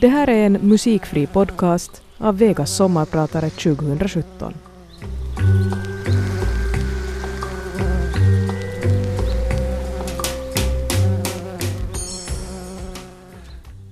Det 0.00 0.08
här 0.08 0.28
är 0.28 0.46
en 0.46 0.52
musikfri 0.52 1.26
podcast 1.26 2.02
av 2.18 2.38
Vegas 2.38 2.76
sommarpratare 2.76 3.50
2017. 3.50 4.54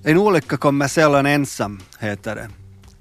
En 0.05 0.19
olycka 0.19 0.57
kommer 0.57 0.89
sällan 0.89 1.27
ensam, 1.27 1.81
heter 1.99 2.35
det. 2.37 2.49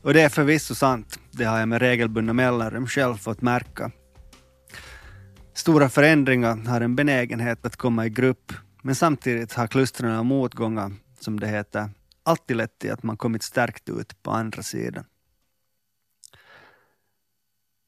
Och 0.01 0.13
det 0.13 0.21
är 0.21 0.29
förvisso 0.29 0.75
sant. 0.75 1.19
Det 1.31 1.43
har 1.43 1.59
jag 1.59 1.67
med 1.67 1.81
regelbundna 1.81 2.33
mellanrum 2.33 2.87
själv 2.87 3.15
fått 3.15 3.41
märka. 3.41 3.91
Stora 5.53 5.89
förändringar 5.89 6.55
har 6.67 6.81
en 6.81 6.95
benägenhet 6.95 7.65
att 7.65 7.75
komma 7.75 8.05
i 8.05 8.09
grupp, 8.09 8.53
men 8.81 8.95
samtidigt 8.95 9.53
har 9.53 9.67
klustren 9.67 10.11
av 10.11 10.25
motgångar, 10.25 10.91
som 11.19 11.39
det 11.39 11.47
heter, 11.47 11.89
alltid 12.25 12.57
lett 12.57 12.79
till 12.79 12.91
att 12.91 13.03
man 13.03 13.17
kommit 13.17 13.43
stärkt 13.43 13.89
ut 13.89 14.23
på 14.23 14.31
andra 14.31 14.63
sidan. 14.63 15.05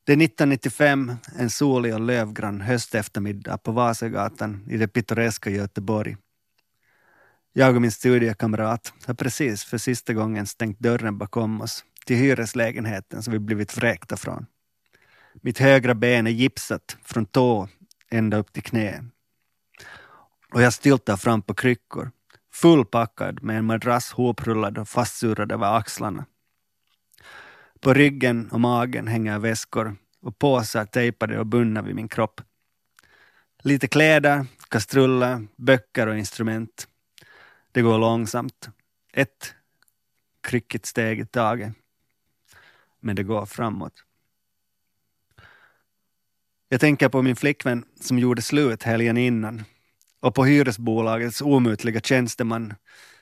Det 0.03 0.13
är 0.13 0.17
1995, 0.17 1.13
en 1.35 1.49
solig 1.49 1.93
och 1.93 1.99
lövgrann 1.99 2.61
hösteftermiddag 2.61 3.57
på 3.57 3.71
Vasagatan 3.71 4.67
i 4.69 4.77
det 4.77 4.87
pittoreska 4.87 5.49
Göteborg. 5.49 6.17
Jag 7.53 7.75
och 7.75 7.81
min 7.81 7.91
studiekamrat 7.91 8.93
har 9.05 9.13
precis 9.13 9.63
för 9.63 9.77
sista 9.77 10.13
gången 10.13 10.45
stängt 10.45 10.79
dörren 10.79 11.17
bakom 11.17 11.61
oss 11.61 11.85
till 12.05 12.15
hyreslägenheten 12.15 13.23
som 13.23 13.33
vi 13.33 13.39
blivit 13.39 13.77
vräkta 13.77 14.17
från. 14.17 14.45
Mitt 15.33 15.57
högra 15.57 15.95
ben 15.95 16.27
är 16.27 16.31
gipsat 16.31 16.97
från 17.03 17.25
tå 17.25 17.67
ända 18.09 18.37
upp 18.37 18.53
till 18.53 18.63
knä. 18.63 19.03
Och 20.53 20.61
jag 20.61 20.73
styltar 20.73 21.17
fram 21.17 21.41
på 21.41 21.53
kryckor, 21.53 22.11
fullpackad 22.61 23.43
med 23.43 23.57
en 23.57 23.65
madrass 23.65 24.11
hoprullad 24.11 24.77
och 24.77 24.89
fastsurrad 24.89 25.51
över 25.51 25.77
axlarna. 25.77 26.25
På 27.79 27.93
ryggen 27.93 28.49
och 28.51 28.61
magen 28.61 29.07
hänger 29.07 29.39
väskor 29.39 29.95
och 30.21 30.39
påsar 30.39 30.85
tejpade 30.85 31.39
och 31.39 31.45
bundna 31.45 31.81
vid 31.81 31.95
min 31.95 32.07
kropp. 32.07 32.41
Lite 33.63 33.87
kläder, 33.87 34.45
kastruller, 34.69 35.47
böcker 35.55 36.07
och 36.07 36.17
instrument. 36.17 36.87
Det 37.71 37.81
går 37.81 37.97
långsamt. 37.97 38.69
Ett 39.13 39.53
kryckigt 40.41 40.85
steg 40.85 41.19
i 41.19 41.25
taget. 41.25 41.73
Men 42.99 43.15
det 43.15 43.23
går 43.23 43.45
framåt. 43.45 44.03
Jag 46.69 46.79
tänker 46.79 47.09
på 47.09 47.21
min 47.21 47.35
flickvän 47.35 47.85
som 47.99 48.19
gjorde 48.19 48.41
slut 48.41 48.83
helgen 48.83 49.17
innan 49.17 49.63
och 50.27 50.35
på 50.35 50.45
hyresbolagets 50.45 51.41
omutliga 51.41 51.99
tjänsteman 51.99 52.73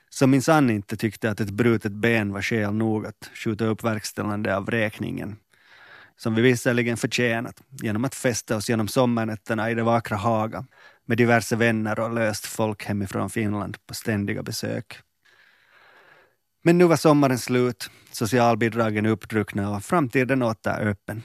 som 0.09 0.31
minsann 0.31 0.69
inte 0.69 0.97
tyckte 0.97 1.29
att 1.29 1.39
ett 1.39 1.49
brutet 1.49 1.91
ben 1.91 2.33
var 2.33 2.41
skäl 2.41 2.73
nog 2.73 3.05
att 3.05 3.29
skjuta 3.33 3.65
upp 3.65 3.83
verkställande 3.83 4.57
av 4.57 4.69
räkningen 4.69 5.35
som 6.17 6.35
vi 6.35 6.41
visserligen 6.41 6.97
förtjänat 6.97 7.61
genom 7.81 8.05
att 8.05 8.15
fästa 8.15 8.55
oss 8.55 8.69
genom 8.69 8.87
sommarnätterna 8.87 9.71
i 9.71 9.73
det 9.73 9.83
vackra 9.83 10.17
Haga 10.17 10.65
med 11.05 11.17
diverse 11.17 11.55
vänner 11.55 11.99
och 11.99 12.13
löst 12.13 12.45
folk 12.45 12.85
hemifrån 12.85 13.29
Finland 13.29 13.77
på 13.87 13.93
ständiga 13.93 14.43
besök. 14.43 14.99
Men 16.63 16.77
nu 16.77 16.85
var 16.85 16.95
sommaren 16.95 17.39
slut, 17.39 17.89
socialbidragen 18.11 19.05
uppdruckna 19.05 19.69
och 19.75 19.83
framtiden 19.83 20.41
åter 20.41 20.87
öppen. 20.87 21.23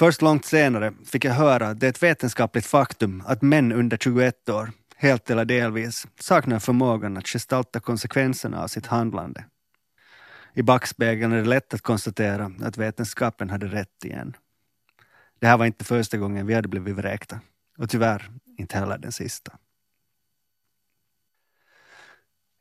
Först 0.00 0.22
långt 0.22 0.44
senare 0.44 0.92
fick 1.04 1.24
jag 1.24 1.32
höra 1.32 1.68
att 1.68 1.80
det 1.80 1.86
är 1.86 1.90
ett 1.90 2.02
vetenskapligt 2.02 2.66
faktum 2.66 3.22
att 3.26 3.42
män 3.42 3.72
under 3.72 3.96
21 3.96 4.48
år, 4.48 4.70
helt 4.96 5.30
eller 5.30 5.44
delvis, 5.44 6.06
saknar 6.20 6.58
förmågan 6.58 7.16
att 7.16 7.28
gestalta 7.28 7.80
konsekvenserna 7.80 8.62
av 8.62 8.68
sitt 8.68 8.86
handlande. 8.86 9.44
I 10.54 10.62
backspegeln 10.62 11.32
är 11.32 11.36
det 11.36 11.48
lätt 11.48 11.74
att 11.74 11.82
konstatera 11.82 12.52
att 12.62 12.78
vetenskapen 12.78 13.50
hade 13.50 13.66
rätt 13.66 14.04
igen. 14.04 14.36
Det 15.40 15.46
här 15.46 15.56
var 15.56 15.66
inte 15.66 15.84
första 15.84 16.16
gången 16.16 16.46
vi 16.46 16.54
hade 16.54 16.68
blivit 16.68 16.96
vräkta 16.96 17.40
och 17.78 17.90
tyvärr 17.90 18.30
inte 18.58 18.78
heller 18.78 18.98
den 18.98 19.12
sista. 19.12 19.52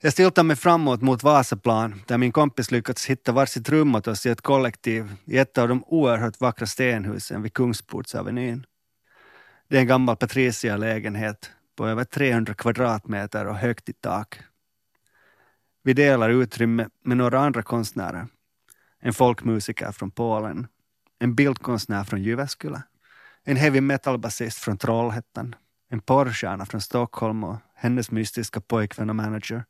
Jag 0.01 0.13
stiltar 0.13 0.43
mig 0.43 0.55
framåt 0.55 1.01
mot 1.01 1.23
Vasaplan 1.23 2.01
där 2.07 2.17
min 2.17 2.31
kompis 2.31 2.71
lyckats 2.71 3.05
hitta 3.05 3.31
varsitt 3.31 3.69
rum 3.69 3.95
åt 3.95 4.07
oss 4.07 4.25
i 4.25 4.29
ett 4.29 4.41
kollektiv 4.41 5.15
i 5.25 5.37
ett 5.37 5.57
av 5.57 5.67
de 5.67 5.83
oerhört 5.87 6.41
vackra 6.41 6.67
stenhusen 6.67 7.41
vid 7.41 7.53
Kungsportsavenyn. 7.53 8.65
Det 9.67 9.75
är 9.75 9.81
en 9.81 9.87
gammal 9.87 10.15
Patricia-lägenhet 10.15 11.51
på 11.75 11.87
över 11.87 12.03
300 12.03 12.53
kvadratmeter 12.53 13.45
och 13.45 13.55
högt 13.55 13.89
i 13.89 13.93
tak. 13.93 14.39
Vi 15.83 15.93
delar 15.93 16.29
utrymme 16.29 16.89
med 17.03 17.17
några 17.17 17.39
andra 17.39 17.63
konstnärer. 17.63 18.27
En 18.99 19.13
folkmusiker 19.13 19.91
från 19.91 20.11
Polen, 20.11 20.67
en 21.19 21.35
bildkonstnär 21.35 22.03
från 22.03 22.23
Jyväskylä, 22.23 22.83
en 23.43 23.57
heavy 23.57 23.81
metal-basist 23.81 24.59
från 24.59 24.77
Trollhättan, 24.77 25.55
en 25.89 26.01
porrstjärna 26.01 26.65
från 26.65 26.81
Stockholm 26.81 27.43
och 27.43 27.57
hennes 27.79 28.11
mystiska 28.11 28.61
pojkvän 28.61 29.09
och 29.09 29.15
manager. 29.15 29.65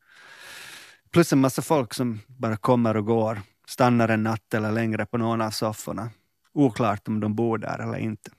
Plus 1.11 1.33
en 1.33 1.41
massa 1.41 1.61
folk 1.61 1.93
som 1.93 2.19
bara 2.27 2.57
kommer 2.57 2.97
och 2.97 3.05
går, 3.05 3.41
stannar 3.67 4.09
en 4.09 4.23
natt 4.23 4.53
eller 4.53 4.71
längre 4.71 5.05
på 5.05 5.17
någon 5.17 5.41
av 5.41 5.51
sofforna. 5.51 6.09
Oklart 6.53 7.07
om 7.07 7.19
de 7.19 7.35
bor 7.35 7.57
där 7.57 7.79
eller 7.79 7.97
inte. 7.97 8.31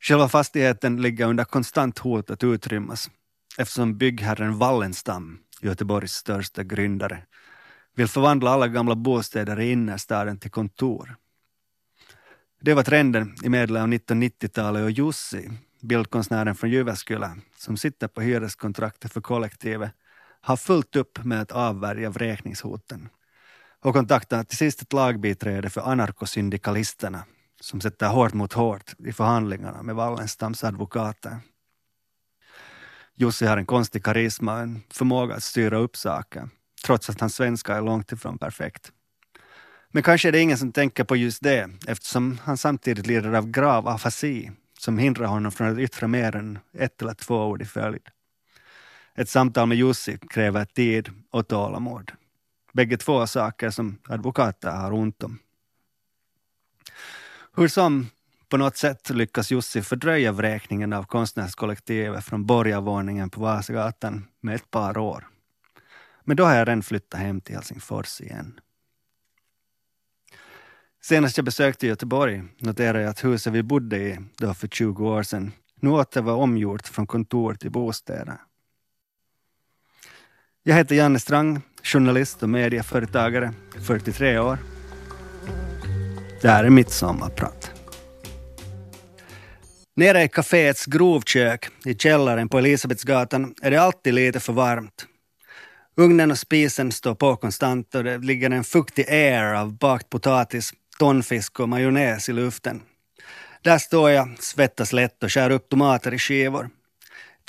Själva 0.00 0.28
fastigheten 0.28 1.02
ligger 1.02 1.26
under 1.26 1.44
konstant 1.44 1.98
hot 1.98 2.30
att 2.30 2.44
utrymmas 2.44 3.10
eftersom 3.58 3.98
byggherren 3.98 4.58
Wallenstam, 4.58 5.38
Göteborgs 5.60 6.12
största 6.12 6.62
gryndare, 6.64 7.22
vill 7.94 8.08
förvandla 8.08 8.50
alla 8.50 8.68
gamla 8.68 8.94
bostäder 8.94 9.60
i 9.60 9.72
innerstaden 9.72 10.38
till 10.38 10.50
kontor. 10.50 11.16
Det 12.60 12.74
var 12.74 12.82
trenden 12.82 13.34
i 13.42 13.48
medel 13.48 13.76
av 13.76 13.88
1990-talet 13.88 14.84
och 14.84 14.90
Jussi, 14.90 15.50
bildkonstnären 15.80 16.54
från 16.54 16.70
Jyväskylä, 16.70 17.36
som 17.56 17.76
sitter 17.76 18.08
på 18.08 18.20
hyreskontraktet 18.20 19.12
för 19.12 19.20
kollektivet, 19.20 19.92
har 20.40 20.56
fullt 20.56 20.96
upp 20.96 21.24
med 21.24 21.40
att 21.40 21.52
avvärja 21.52 22.10
vräkningshoten 22.10 23.08
och 23.80 23.94
kontaktar 23.94 24.44
till 24.44 24.58
sist 24.58 24.82
ett 24.82 24.92
lagbiträde 24.92 25.70
för 25.70 25.80
anarkosyndikalisterna 25.80 27.24
som 27.60 27.80
sätter 27.80 28.08
hårt 28.08 28.34
mot 28.34 28.52
hårt 28.52 28.94
i 28.98 29.12
förhandlingarna 29.12 29.82
med 29.82 29.94
Wallenstams 29.94 30.64
advokater. 30.64 31.38
Jussi 33.14 33.46
har 33.46 33.56
en 33.56 33.66
konstig 33.66 34.04
karisma 34.04 34.54
och 34.54 34.60
en 34.60 34.82
förmåga 34.90 35.34
att 35.34 35.42
styra 35.42 35.78
upp 35.78 35.96
saker, 35.96 36.48
trots 36.84 37.10
att 37.10 37.20
hans 37.20 37.34
svenska 37.34 37.74
är 37.74 37.82
långt 37.82 38.12
ifrån 38.12 38.38
perfekt. 38.38 38.92
Men 39.90 40.02
kanske 40.02 40.28
är 40.28 40.32
det 40.32 40.40
ingen 40.40 40.58
som 40.58 40.72
tänker 40.72 41.04
på 41.04 41.16
just 41.16 41.42
det, 41.42 41.70
eftersom 41.86 42.38
han 42.44 42.56
samtidigt 42.56 43.06
lider 43.06 43.32
av 43.32 43.50
grav 43.50 43.88
afasi 43.88 44.50
som 44.78 44.98
hindrar 44.98 45.26
honom 45.26 45.52
från 45.52 45.68
att 45.68 45.78
yttra 45.78 46.08
mer 46.08 46.36
än 46.36 46.58
ett 46.72 47.02
eller 47.02 47.14
två 47.14 47.46
ord 47.46 47.62
i 47.62 47.64
följd. 47.64 48.08
Ett 49.14 49.28
samtal 49.28 49.68
med 49.68 49.78
Jussi 49.78 50.18
kräver 50.18 50.64
tid 50.64 51.10
och 51.30 51.48
tålamod. 51.48 52.12
Bägge 52.72 52.96
två 52.96 53.26
saker 53.26 53.70
som 53.70 53.98
advokater 54.08 54.70
har 54.70 54.92
ont 54.92 55.22
om. 55.22 55.38
Hur 57.56 57.68
som, 57.68 58.06
på 58.48 58.56
något 58.56 58.76
sätt 58.76 59.10
lyckas 59.10 59.50
Jussi 59.50 59.82
fördröja 59.82 60.32
vräkningen 60.32 60.92
av 60.92 61.04
konstnärskollektivet 61.04 62.24
från 62.24 62.46
borgarvåningen 62.46 63.30
på 63.30 63.40
Vasagatan 63.40 64.26
med 64.40 64.54
ett 64.54 64.70
par 64.70 64.98
år. 64.98 65.28
Men 66.24 66.36
då 66.36 66.44
har 66.44 66.54
jag 66.54 66.68
redan 66.68 66.82
flyttat 66.82 67.20
hem 67.20 67.40
till 67.40 67.54
Helsingfors 67.54 68.20
igen. 68.20 68.60
Senast 71.02 71.36
jag 71.38 71.44
besökte 71.44 71.86
Göteborg 71.86 72.42
noterade 72.58 73.00
jag 73.00 73.10
att 73.10 73.24
huset 73.24 73.52
vi 73.52 73.62
bodde 73.62 73.96
i 73.96 74.18
då 74.38 74.54
för 74.54 74.68
20 74.68 75.08
år 75.08 75.22
sedan 75.22 75.52
nu 75.80 75.90
åter 75.90 76.22
var 76.22 76.34
omgjort 76.34 76.88
från 76.88 77.06
kontor 77.06 77.54
till 77.54 77.70
bostäder. 77.70 78.36
Jag 80.62 80.74
heter 80.74 80.94
Janne 80.94 81.20
Strang, 81.20 81.60
journalist 81.82 82.42
och 82.42 82.48
medieföretagare, 82.48 83.52
43 83.86 84.38
år. 84.38 84.58
Det 86.42 86.48
här 86.48 86.64
är 86.64 86.70
mitt 86.70 86.90
sommarprat. 86.90 87.72
Nere 89.96 90.22
i 90.22 90.28
kaféets 90.28 90.86
grovkök 90.86 91.68
i 91.84 91.94
källaren 91.94 92.48
på 92.48 92.58
Elisabetsgatan 92.58 93.54
är 93.62 93.70
det 93.70 93.82
alltid 93.82 94.14
lite 94.14 94.40
för 94.40 94.52
varmt. 94.52 95.06
Ugnen 95.96 96.30
och 96.30 96.38
spisen 96.38 96.92
står 96.92 97.14
på 97.14 97.36
konstant 97.36 97.94
och 97.94 98.04
det 98.04 98.18
ligger 98.18 98.50
en 98.50 98.64
fuktig 98.64 99.08
air 99.08 99.54
av 99.54 99.78
bakt 99.78 100.10
potatis, 100.10 100.72
tonfisk 100.98 101.60
och 101.60 101.68
majonnäs 101.68 102.28
i 102.28 102.32
luften. 102.32 102.82
Där 103.62 103.78
står 103.78 104.10
jag, 104.10 104.42
svettas 104.42 104.92
lätt 104.92 105.22
och 105.22 105.32
skär 105.32 105.50
upp 105.50 105.68
tomater 105.68 106.14
i 106.14 106.18
skivor. 106.18 106.70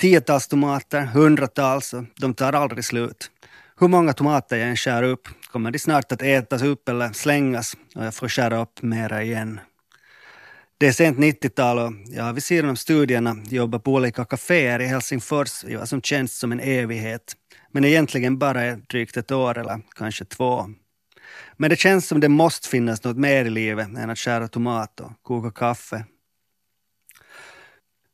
Tiotals 0.00 0.48
tomater, 0.48 1.00
hundratals 1.00 1.94
och 1.94 2.04
de 2.16 2.34
tar 2.34 2.52
aldrig 2.52 2.84
slut. 2.84 3.30
Hur 3.80 3.88
många 3.88 4.12
tomater 4.12 4.56
jag 4.56 4.68
än 4.68 4.76
skär 4.76 5.02
upp 5.02 5.28
kommer 5.52 5.70
de 5.70 5.78
snart 5.78 6.12
att 6.12 6.22
ätas 6.22 6.62
upp 6.62 6.88
eller 6.88 7.12
slängas 7.12 7.76
och 7.94 8.04
jag 8.04 8.14
får 8.14 8.28
skära 8.28 8.62
upp 8.62 8.82
mera 8.82 9.22
igen. 9.22 9.60
Det 10.78 10.86
är 10.86 10.92
sent 10.92 11.18
90-tal 11.18 11.78
och 11.78 11.92
jag 12.06 12.24
har 12.24 12.32
vid 12.32 12.42
sidan 12.42 12.70
om 12.70 12.76
studierna 12.76 13.36
jobbat 13.44 13.84
på 13.84 13.92
olika 13.92 14.24
kaféer 14.24 14.80
i 14.80 14.86
Helsingfors 14.86 15.64
i 15.64 15.76
vad 15.76 15.88
som 15.88 16.02
känns 16.02 16.38
som 16.38 16.52
en 16.52 16.60
evighet. 16.60 17.36
Men 17.72 17.84
egentligen 17.84 18.38
bara 18.38 18.76
drygt 18.76 19.16
ett 19.16 19.30
år 19.30 19.58
eller 19.58 19.80
kanske 19.96 20.24
två. 20.24 20.66
Men 21.56 21.70
det 21.70 21.76
känns 21.76 22.06
som 22.06 22.20
det 22.20 22.28
måste 22.28 22.68
finnas 22.68 23.04
något 23.04 23.16
mer 23.16 23.44
i 23.44 23.50
livet 23.50 23.88
än 23.88 24.10
att 24.10 24.18
skära 24.18 24.48
tomat 24.48 25.00
och 25.00 25.12
koka 25.22 25.50
kaffe. 25.50 26.04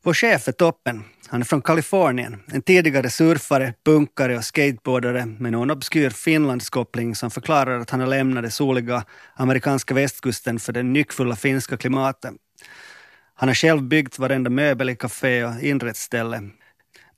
Vår 0.05 0.15
chef 0.15 0.49
är 0.49 0.53
toppen. 0.53 1.05
Han 1.29 1.41
är 1.41 1.45
från 1.45 1.63
Kalifornien. 1.63 2.43
En 2.47 2.63
tidigare 2.63 3.11
surfare, 3.11 3.75
punkare 3.85 4.37
och 4.37 4.45
skateboardare 4.45 5.27
med 5.27 5.53
någon 5.53 5.71
obskyr 5.71 6.11
Finlandskoppling 6.11 7.15
som 7.15 7.31
förklarar 7.31 7.81
att 7.81 7.91
han 7.91 8.01
har 8.01 8.07
lämnat 8.07 8.43
den 8.43 8.51
soliga 8.51 9.05
amerikanska 9.35 9.95
västkusten 9.95 10.59
för 10.59 10.73
det 10.73 10.83
nyckfulla 10.83 11.37
finska 11.37 11.77
klimatet. 11.77 12.35
Han 13.35 13.49
har 13.49 13.55
själv 13.55 13.83
byggt 13.83 14.19
varenda 14.19 14.51
möbel 14.51 14.91
i 14.91 14.97
café 14.97 15.45
och 15.45 15.61
inrättsställe, 15.61 16.41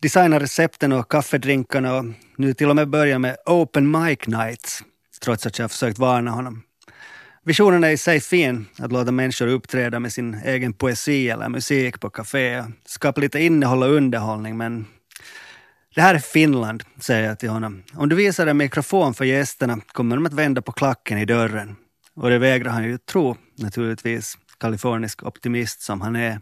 Designat 0.02 0.42
recepten 0.42 0.92
och 0.92 1.10
kaffedrinkarna 1.10 1.96
och 1.96 2.04
nu 2.36 2.54
till 2.54 2.70
och 2.70 2.76
med 2.76 2.88
börjat 2.88 3.20
med 3.20 3.36
open 3.46 3.90
mic 3.90 4.26
nights 4.26 4.82
trots 5.19 5.47
att 5.47 5.59
jag 5.59 5.65
har 5.65 5.69
försökt 5.69 5.99
varna 5.99 6.31
honom. 6.31 6.62
Visionen 7.44 7.85
är 7.85 7.91
i 7.91 7.97
sig 7.97 8.20
fin, 8.20 8.67
att 8.79 8.93
låta 8.93 9.12
människor 9.12 9.47
uppträda 9.47 10.00
med 10.00 10.12
sin 10.12 10.35
egen 10.44 10.73
poesi 10.73 11.31
eller 11.31 11.49
musik 11.49 12.00
på 12.00 12.11
café, 12.11 12.65
skapa 12.85 13.20
lite 13.20 13.41
innehåll 13.41 13.82
och 13.82 13.93
underhållning, 13.93 14.56
men 14.56 14.87
det 15.94 16.03
här 16.03 16.15
är 16.15 16.19
Finland, 16.19 16.82
säger 17.00 17.29
jag 17.29 17.38
till 17.38 17.49
honom. 17.49 17.82
Om 17.94 18.09
du 18.09 18.17
visar 18.17 18.47
en 18.47 18.56
mikrofon 18.56 19.15
för 19.15 19.25
gästerna 19.25 19.81
kommer 19.87 20.17
de 20.17 20.26
att 20.26 20.32
vända 20.32 20.62
på 20.62 20.73
klacken 20.73 21.19
i 21.19 21.25
dörren. 21.25 21.76
Och 22.15 22.31
det 22.31 22.38
vägrar 22.38 22.70
han 22.70 22.85
ju 22.85 22.99
tro, 22.99 23.37
naturligtvis, 23.59 24.38
kalifornisk 24.61 25.23
optimist 25.23 25.82
som 25.82 26.00
han 26.00 26.17
är. 26.17 26.41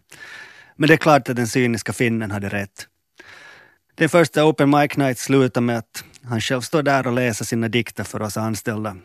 Men 0.76 0.88
det 0.88 0.94
är 0.94 0.98
klart 0.98 1.28
att 1.28 1.36
den 1.36 1.46
cyniska 1.46 1.92
finnen 1.92 2.30
hade 2.30 2.48
rätt. 2.48 2.86
Den 3.94 4.08
första 4.08 4.44
Open 4.44 4.70
Mic 4.70 4.96
Night 4.96 5.18
slutade 5.18 5.66
med 5.66 5.78
att 5.78 6.04
han 6.28 6.40
själv 6.40 6.60
står 6.60 6.82
där 6.82 7.06
och 7.06 7.12
läser 7.12 7.44
sina 7.44 7.68
dikter 7.68 8.04
för 8.04 8.22
oss 8.22 8.36
anställda. 8.36 8.96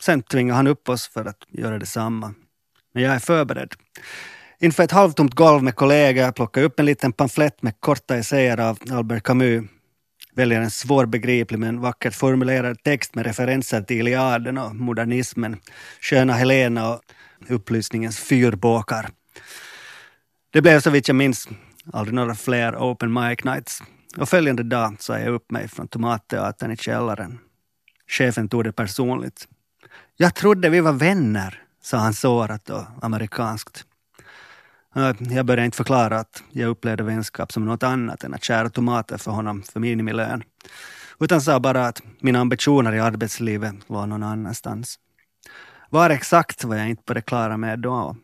Sen 0.00 0.22
tvingar 0.22 0.54
han 0.54 0.66
upp 0.66 0.88
oss 0.88 1.08
för 1.08 1.24
att 1.24 1.44
göra 1.48 1.78
detsamma. 1.78 2.34
Men 2.94 3.02
jag 3.02 3.14
är 3.14 3.18
förberedd. 3.18 3.74
Inför 4.60 4.82
ett 4.82 4.92
halvtomt 4.92 5.34
golv 5.34 5.62
med 5.62 5.74
kollegor 5.74 6.32
plockar 6.32 6.60
jag 6.60 6.66
upp 6.66 6.80
en 6.80 6.86
liten 6.86 7.12
pamflett 7.12 7.62
med 7.62 7.80
korta 7.80 8.16
essäer 8.16 8.60
av 8.60 8.78
Albert 8.90 9.22
Camus. 9.22 9.64
Väljer 10.34 10.60
en 10.60 10.70
svårbegriplig 10.70 11.58
men 11.58 11.80
vackert 11.80 12.14
formulerad 12.14 12.82
text 12.82 13.14
med 13.14 13.26
referenser 13.26 13.82
till 13.82 13.96
Iliaden 13.96 14.58
och 14.58 14.76
modernismen, 14.76 15.56
Sköna 16.00 16.32
Helena 16.32 16.90
och 16.90 17.00
upplysningens 17.48 18.18
fyrbåkar. 18.18 19.08
Det 20.50 20.62
blev 20.62 20.80
så 20.80 20.90
vitt 20.90 21.08
jag 21.08 21.14
minns 21.14 21.48
aldrig 21.92 22.14
några 22.14 22.34
fler 22.34 22.76
open 22.76 23.12
mic 23.12 23.44
nights. 23.44 23.82
Och 24.16 24.28
följande 24.28 24.62
dag 24.62 24.96
sa 24.98 25.18
jag 25.18 25.34
upp 25.34 25.50
mig 25.50 25.68
från 25.68 25.88
Tomatteatern 25.88 26.70
i 26.70 26.76
källaren. 26.76 27.38
Chefen 28.08 28.48
tog 28.48 28.64
det 28.64 28.72
personligt. 28.72 29.48
Jag 30.16 30.34
trodde 30.34 30.70
vi 30.70 30.80
var 30.80 30.92
vänner, 30.92 31.62
sa 31.82 31.98
han 31.98 32.14
sårat 32.14 32.70
och 32.70 32.84
amerikanskt. 33.02 33.84
Jag 35.18 35.46
började 35.46 35.64
inte 35.64 35.76
förklara 35.76 36.18
att 36.18 36.42
jag 36.50 36.68
upplevde 36.68 37.02
vänskap 37.02 37.52
som 37.52 37.64
något 37.64 37.82
annat 37.82 38.24
än 38.24 38.34
att 38.34 38.44
skära 38.44 38.70
tomater 38.70 39.18
för 39.18 39.30
honom 39.30 39.62
för 39.62 39.80
minimilön. 39.80 40.42
Utan 41.20 41.40
sa 41.40 41.60
bara 41.60 41.86
att 41.86 42.02
mina 42.20 42.40
ambitioner 42.40 42.92
i 42.92 43.00
arbetslivet 43.00 43.74
var 43.86 44.06
någon 44.06 44.22
annanstans. 44.22 44.98
Var 45.90 46.10
exakt 46.10 46.64
var 46.64 46.76
jag 46.76 46.88
inte 46.88 47.02
på 47.02 47.14
det 47.14 47.20
klara 47.20 47.56
med 47.56 47.78
då. 47.78 48.16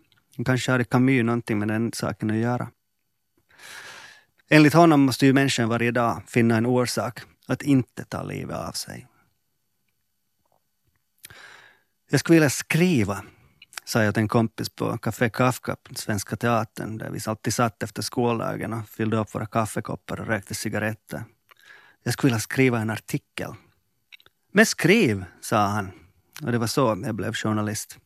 Kanske 0.45 0.73
hade 0.73 0.85
Camus 0.85 1.25
någonting 1.25 1.59
med 1.59 1.69
den 1.69 1.93
saken 1.93 2.31
att 2.31 2.37
göra. 2.37 2.69
Enligt 4.55 4.75
honom 4.75 5.01
måste 5.01 5.27
ju 5.27 5.33
människan 5.33 5.69
varje 5.69 5.91
dag 5.91 6.23
finna 6.27 6.57
en 6.57 6.67
orsak 6.67 7.21
att 7.47 7.63
inte 7.63 8.05
ta 8.05 8.23
livet 8.23 8.57
av 8.57 8.73
sig. 8.73 9.07
Jag 12.11 12.21
skulle 12.21 12.37
vilja 12.37 12.51
skriva, 12.51 13.25
sa 13.85 14.03
jag 14.03 14.15
till 14.15 14.21
en 14.21 14.29
kompis 14.29 14.69
på 14.69 14.99
Café 14.99 15.31
Kafka 15.31 15.77
på 15.83 15.95
Svenska 15.95 16.37
Teatern 16.37 16.99
där 16.99 17.11
vi 17.11 17.21
alltid 17.27 17.55
satt 17.55 17.83
efter 17.83 18.03
skoldagen 18.03 18.73
och 18.73 18.89
fyllde 18.89 19.17
upp 19.17 19.35
våra 19.35 19.47
kaffekoppar 19.47 20.21
och 20.21 20.27
rökte 20.27 20.55
cigaretter. 20.55 21.25
Jag 22.03 22.13
skulle 22.13 22.29
vilja 22.29 22.41
skriva 22.41 22.81
en 22.81 22.91
artikel. 22.91 23.51
Men 24.53 24.67
skriv, 24.67 25.25
sa 25.41 25.67
han. 25.67 25.91
Och 26.43 26.53
det 26.53 26.59
var 26.59 26.67
så 26.67 27.03
jag 27.05 27.15
blev 27.15 27.35
journalist. 27.35 27.99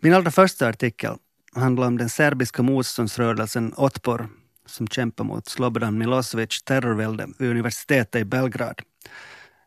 Min 0.00 0.14
allra 0.14 0.30
första 0.30 0.68
artikel 0.68 1.16
handlade 1.54 1.88
om 1.88 1.98
den 1.98 2.08
serbiska 2.08 2.62
motståndsrörelsen 2.62 3.74
Otpor 3.76 4.28
som 4.66 4.86
kämpar 4.88 5.24
mot 5.24 5.48
Slobodan 5.48 5.98
Milosevic 5.98 6.62
terrorvälde 6.62 7.28
vid 7.38 7.50
universitetet 7.50 8.20
i 8.20 8.24
Belgrad. 8.24 8.82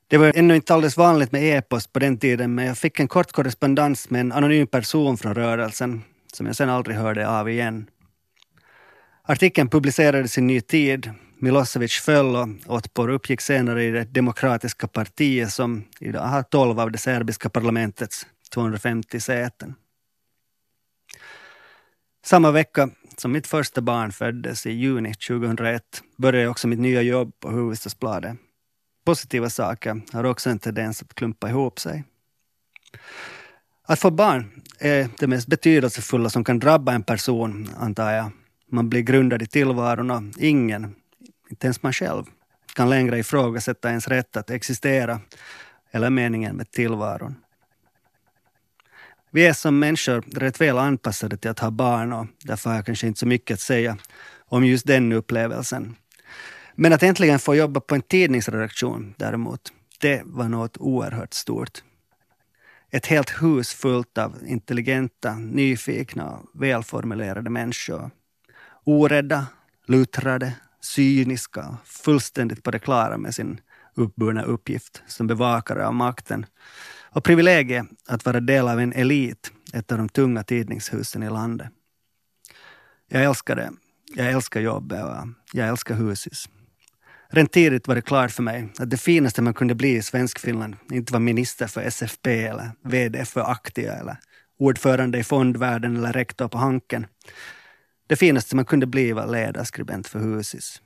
Det 0.07 0.17
var 0.17 0.31
ännu 0.35 0.55
inte 0.55 0.73
alldeles 0.73 0.97
vanligt 0.97 1.31
med 1.31 1.43
e-post 1.43 1.93
på 1.93 1.99
den 1.99 2.17
tiden 2.17 2.55
men 2.55 2.65
jag 2.65 2.77
fick 2.77 2.99
en 2.99 3.07
kort 3.07 3.31
korrespondens 3.31 4.09
med 4.09 4.21
en 4.21 4.31
anonym 4.31 4.67
person 4.67 5.17
från 5.17 5.35
rörelsen 5.35 6.01
som 6.33 6.45
jag 6.45 6.55
sen 6.55 6.69
aldrig 6.69 6.97
hörde 6.97 7.29
av 7.29 7.49
igen. 7.49 7.87
Artikeln 9.23 9.69
publicerades 9.69 10.37
i 10.37 10.41
Ny 10.41 10.61
Tid. 10.61 11.11
Milosevic 11.37 11.93
föll 11.93 12.35
och 12.35 12.47
Otpor 12.67 13.09
uppgick 13.09 13.41
senare 13.41 13.83
i 13.83 13.91
det 13.91 14.03
demokratiska 14.03 14.87
partiet 14.87 15.51
som 15.51 15.83
idag 15.99 16.21
har 16.21 16.43
12 16.43 16.79
av 16.79 16.91
det 16.91 16.97
serbiska 16.97 17.49
parlamentets 17.49 18.27
250 18.53 19.19
säten. 19.19 19.75
Samma 22.25 22.51
vecka 22.51 22.89
som 23.19 23.31
mitt 23.31 23.47
första 23.47 23.81
barn 23.81 24.11
föddes 24.11 24.65
i 24.65 24.71
juni 24.71 25.13
2001 25.13 25.83
började 26.17 26.43
jag 26.43 26.51
också 26.51 26.67
mitt 26.67 26.79
nya 26.79 27.01
jobb 27.01 27.39
på 27.39 27.49
Hufvudstadsbladet. 27.49 28.37
Positiva 29.05 29.49
saker 29.49 30.01
har 30.13 30.23
också 30.23 30.49
en 30.49 30.59
tendens 30.59 31.01
att 31.01 31.15
klumpa 31.15 31.49
ihop 31.49 31.79
sig. 31.79 32.03
Att 33.87 33.99
få 33.99 34.11
barn 34.11 34.61
är 34.79 35.09
det 35.19 35.27
mest 35.27 35.47
betydelsefulla 35.47 36.29
som 36.29 36.43
kan 36.43 36.59
drabba 36.59 36.93
en 36.93 37.03
person, 37.03 37.69
antar 37.77 38.11
jag. 38.11 38.31
Man 38.71 38.89
blir 38.89 39.01
grundad 39.01 39.41
i 39.41 39.47
tillvaron 39.47 40.11
och 40.11 40.23
ingen, 40.37 40.95
inte 41.49 41.67
ens 41.67 41.83
man 41.83 41.93
själv, 41.93 42.23
kan 42.75 42.89
längre 42.89 43.19
ifrågasätta 43.19 43.89
ens 43.89 44.07
rätt 44.07 44.37
att 44.37 44.49
existera 44.49 45.19
eller 45.91 46.09
meningen 46.09 46.55
med 46.55 46.71
tillvaron. 46.71 47.35
Vi 49.31 49.45
är 49.45 49.53
som 49.53 49.79
människor 49.79 50.21
rätt 50.21 50.61
väl 50.61 50.77
anpassade 50.77 51.37
till 51.37 51.51
att 51.51 51.59
ha 51.59 51.71
barn 51.71 52.13
och 52.13 52.27
därför 52.43 52.69
har 52.69 52.77
jag 52.77 52.85
kanske 52.85 53.07
inte 53.07 53.19
så 53.19 53.27
mycket 53.27 53.53
att 53.53 53.59
säga 53.59 53.97
om 54.45 54.65
just 54.65 54.87
den 54.87 55.11
upplevelsen. 55.11 55.95
Men 56.75 56.93
att 56.93 57.03
äntligen 57.03 57.39
få 57.39 57.55
jobba 57.55 57.79
på 57.79 57.95
en 57.95 58.01
tidningsredaktion 58.01 59.13
däremot, 59.17 59.61
det 59.99 60.21
var 60.25 60.49
något 60.49 60.77
oerhört 60.77 61.33
stort. 61.33 61.83
Ett 62.91 63.05
helt 63.05 63.29
hus 63.41 63.73
fullt 63.73 64.17
av 64.17 64.35
intelligenta, 64.45 65.35
nyfikna 65.35 66.29
och 66.29 66.61
välformulerade 66.61 67.49
människor. 67.49 68.11
Orädda, 68.83 69.47
luttrade, 69.85 70.53
cyniska, 70.81 71.77
fullständigt 71.85 72.63
på 72.63 72.71
det 72.71 72.79
klara 72.79 73.17
med 73.17 73.35
sin 73.35 73.61
uppburna 73.95 74.43
uppgift 74.43 75.01
som 75.07 75.27
bevakare 75.27 75.87
av 75.87 75.93
makten 75.93 76.45
och 77.11 77.23
privilegiet 77.23 77.85
att 78.07 78.25
vara 78.25 78.39
del 78.39 78.67
av 78.67 78.79
en 78.79 78.93
elit, 78.93 79.51
ett 79.73 79.91
av 79.91 79.97
de 79.97 80.09
tunga 80.09 80.43
tidningshusen 80.43 81.23
i 81.23 81.29
landet. 81.29 81.69
Jag 83.07 83.23
älskar 83.23 83.55
det. 83.55 83.71
Jag 84.15 84.31
älskar 84.31 84.61
jobbet 84.61 85.03
och 85.03 85.27
jag 85.53 85.67
älskar 85.67 85.95
Husis. 85.95 86.49
Rent 87.31 87.51
tidigt 87.51 87.87
var 87.87 87.95
det 87.95 88.01
klart 88.01 88.31
för 88.31 88.43
mig 88.43 88.69
att 88.79 88.89
det 88.89 88.97
finaste 88.97 89.41
man 89.41 89.53
kunde 89.53 89.75
bli 89.75 89.95
i 89.95 90.01
Svenskfinland 90.01 90.75
inte 90.91 91.13
var 91.13 91.19
minister 91.19 91.67
för 91.67 91.81
SFP 91.81 92.45
eller 92.45 92.71
VD 92.83 93.25
för 93.25 93.41
Aktia 93.41 93.93
eller 93.93 94.17
ordförande 94.59 95.17
i 95.17 95.23
fondvärlden 95.23 95.97
eller 95.97 96.13
rektor 96.13 96.47
på 96.47 96.57
Hanken. 96.57 97.07
Det 98.07 98.15
finaste 98.15 98.55
man 98.55 98.65
kunde 98.65 98.85
bli 98.85 99.11
var 99.11 99.27
ledarskribent 99.27 100.07
för 100.07 100.19
Husis. 100.19 100.81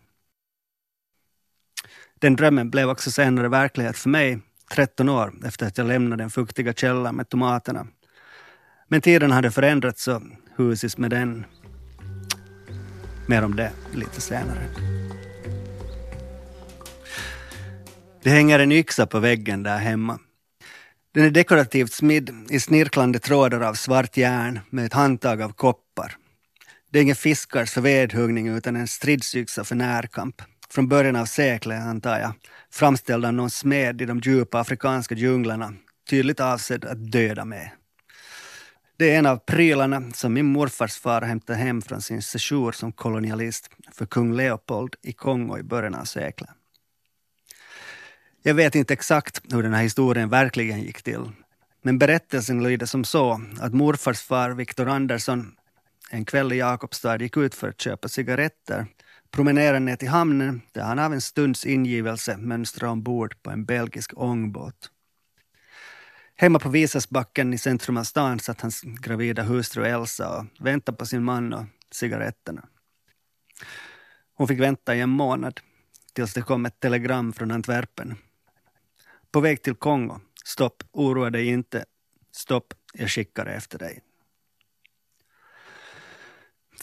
Den 2.20 2.36
drömmen 2.36 2.70
blev 2.70 2.90
också 2.90 3.12
senare 3.12 3.50
verklighet 3.50 3.98
för 3.98 4.10
mig 4.10 4.40
13 4.72 5.10
år 5.10 5.34
efter 5.46 5.68
att 5.68 5.78
jag 5.78 5.88
lämnade 5.88 6.24
den 6.24 6.30
fuktiga 6.30 6.74
källan 6.74 7.16
med 7.16 7.30
tomaterna. 7.30 7.88
Men 8.88 9.02
tiden 9.02 9.32
hade 9.32 9.52
förändrats 9.52 10.08
och 10.08 10.22
Husis 10.56 10.98
med 10.98 11.10
den. 11.10 11.46
Mer 13.28 13.44
om 13.44 13.56
det 13.56 13.72
lite 13.94 14.22
senare. 14.22 14.68
Det 18.24 18.30
hänger 18.30 18.60
en 18.60 18.72
yxa 18.72 19.06
på 19.06 19.20
väggen 19.20 19.64
där 19.64 19.78
hemma. 19.78 20.20
Den 21.14 21.24
är 21.26 21.30
dekorativt 21.30 21.94
smidd 21.94 22.48
i 22.50 22.60
snirklande 22.60 23.20
trådar 23.20 23.62
av 23.62 23.74
svart 23.74 24.18
järn 24.18 24.60
med 24.70 24.86
ett 24.86 24.94
handtag 24.94 25.42
av 25.42 25.50
koppar. 25.50 26.16
Det 26.92 27.00
är 27.00 27.04
ingen 27.04 27.16
fiskars 27.16 27.72
för 27.72 27.82
vedhuggning 27.82 28.48
utan 28.48 28.76
en 28.76 28.88
stridsyxa 28.88 29.64
för 29.64 29.76
närkamp. 29.76 30.42
Från 30.74 30.88
början 30.88 31.16
av 31.16 31.26
seklet, 31.26 31.82
antar 31.82 32.20
jag, 32.20 32.34
framställd 32.72 33.26
av 33.26 33.34
någon 33.34 33.50
smed 33.50 34.02
i 34.02 34.06
de 34.06 34.20
djupa 34.20 34.60
afrikanska 34.60 35.16
djunglerna, 35.16 35.74
tydligt 36.10 36.40
avsedd 36.40 36.86
att 36.86 37.12
döda 37.12 37.46
med. 37.46 37.70
Det 38.98 39.14
är 39.14 39.20
en 39.20 39.26
av 39.26 39.38
prylarna 39.38 40.12
som 40.14 40.34
min 40.34 40.46
morfars 40.46 40.98
far 40.98 41.22
hämtade 41.22 41.60
hem 41.60 41.82
från 41.82 42.02
sin 42.02 42.22
sejour 42.22 42.72
som 42.72 42.92
kolonialist 42.92 43.70
för 43.92 44.06
kung 44.06 44.34
Leopold 44.34 44.96
i 45.02 45.14
Kongo 45.14 45.58
i 45.58 45.64
början 45.64 45.96
av 45.96 46.04
seklet. 46.04 46.50
Jag 48.44 48.54
vet 48.54 48.76
inte 48.76 48.94
exakt 48.94 49.42
hur 49.54 49.64
den 49.64 49.74
här 49.74 49.84
historien 49.84 50.30
verkligen 50.30 50.82
gick 50.82 51.04
till. 51.04 51.32
Men 51.82 52.00
berättelsen 52.00 52.64
lyder 52.64 52.86
som 52.86 53.04
så 53.04 53.42
att 53.60 53.74
morfars 53.74 54.22
far 54.22 54.50
Viktor 54.52 54.88
Andersson 54.88 55.56
en 56.12 56.26
kväll 56.26 56.54
i 56.54 56.58
Jakobstad 56.58 57.22
gick 57.22 57.38
ut 57.38 57.56
för 57.56 57.70
att 57.70 57.82
köpa 57.82 58.08
cigaretter, 58.08 58.86
Promenerar 59.34 59.80
ner 59.80 59.96
till 59.96 60.08
hamnen 60.08 60.62
där 60.72 60.82
han 60.82 61.00
av 61.00 61.14
en 61.14 61.22
stunds 61.22 61.66
ingivelse 61.66 62.38
mönstrar 62.38 62.90
ombord 62.90 63.44
på 63.44 63.50
en 63.52 63.66
belgisk 63.66 64.12
ångbåt. 64.16 64.92
Hemma 66.36 66.60
på 66.60 66.70
Visasbacken 66.70 67.54
i 67.54 67.58
centrum 67.58 67.98
av 67.98 68.04
stan 68.04 68.40
satt 68.40 68.62
hans 68.62 68.82
gravida 68.82 69.44
hustru 69.44 69.86
Elsa 69.86 70.40
och 70.40 70.46
väntade 70.60 70.98
på 70.98 71.06
sin 71.06 71.24
man 71.24 71.54
och 71.54 71.66
cigaretterna. 71.92 72.68
Hon 74.34 74.48
fick 74.48 74.60
vänta 74.60 74.96
i 74.96 75.02
en 75.02 75.10
månad 75.10 75.60
tills 76.14 76.34
det 76.34 76.42
kom 76.42 76.66
ett 76.66 76.80
telegram 76.80 77.34
från 77.34 77.52
Antwerpen. 77.52 78.16
På 79.32 79.40
väg 79.40 79.62
till 79.62 79.76
Kongo. 79.76 80.20
Stopp, 80.46 80.84
oroa 80.92 81.30
dig 81.30 81.48
inte. 81.48 81.86
Stopp, 82.32 82.74
jag 82.94 83.10
skickar 83.10 83.46
efter 83.46 83.80
dig. 83.80 84.02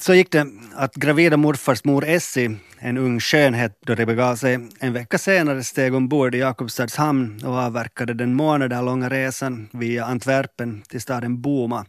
Så 0.01 0.15
gick 0.15 0.33
det 0.33 0.47
att 0.75 0.95
gravida 0.95 1.37
morfars 1.37 1.85
mor 1.85 2.05
Essie, 2.05 2.57
en 2.79 2.99
ung 2.99 3.21
skönhet 3.21 3.79
då 3.87 3.95
det 3.95 4.07
begav 4.07 4.37
sig, 4.37 4.69
en 4.81 4.93
vecka 4.93 5.19
senare 5.19 5.65
steg 5.65 5.95
ombord 5.95 6.35
i 6.35 6.39
Jakobstads 6.39 6.97
hamn 6.97 7.45
och 7.45 7.55
avverkade 7.55 8.15
den 8.15 8.35
månader 8.35 8.83
långa 8.83 9.09
resan 9.09 9.69
via 9.73 10.05
Antwerpen 10.05 10.83
till 10.83 11.01
staden 11.01 11.41
Boma 11.41 11.87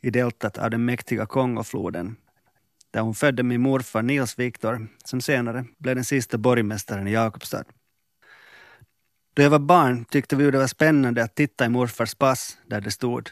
i 0.00 0.10
deltat 0.10 0.58
av 0.58 0.70
den 0.70 0.84
mäktiga 0.84 1.26
Kongofloden, 1.26 2.16
där 2.90 3.00
hon 3.00 3.14
födde 3.14 3.42
min 3.42 3.60
morfar 3.60 4.02
Nils 4.02 4.38
Viktor, 4.38 4.88
som 5.04 5.20
senare 5.20 5.64
blev 5.78 5.94
den 5.94 6.04
sista 6.04 6.38
borgmästaren 6.38 7.08
i 7.08 7.12
Jakobstad. 7.12 7.64
Då 9.34 9.42
jag 9.42 9.50
var 9.50 9.58
barn 9.58 10.04
tyckte 10.04 10.36
vi 10.36 10.50
det 10.50 10.58
var 10.58 10.66
spännande 10.66 11.24
att 11.24 11.34
titta 11.34 11.64
i 11.64 11.68
morfars 11.68 12.14
pass 12.14 12.58
där 12.66 12.80
det 12.80 12.90
stod 12.90 13.30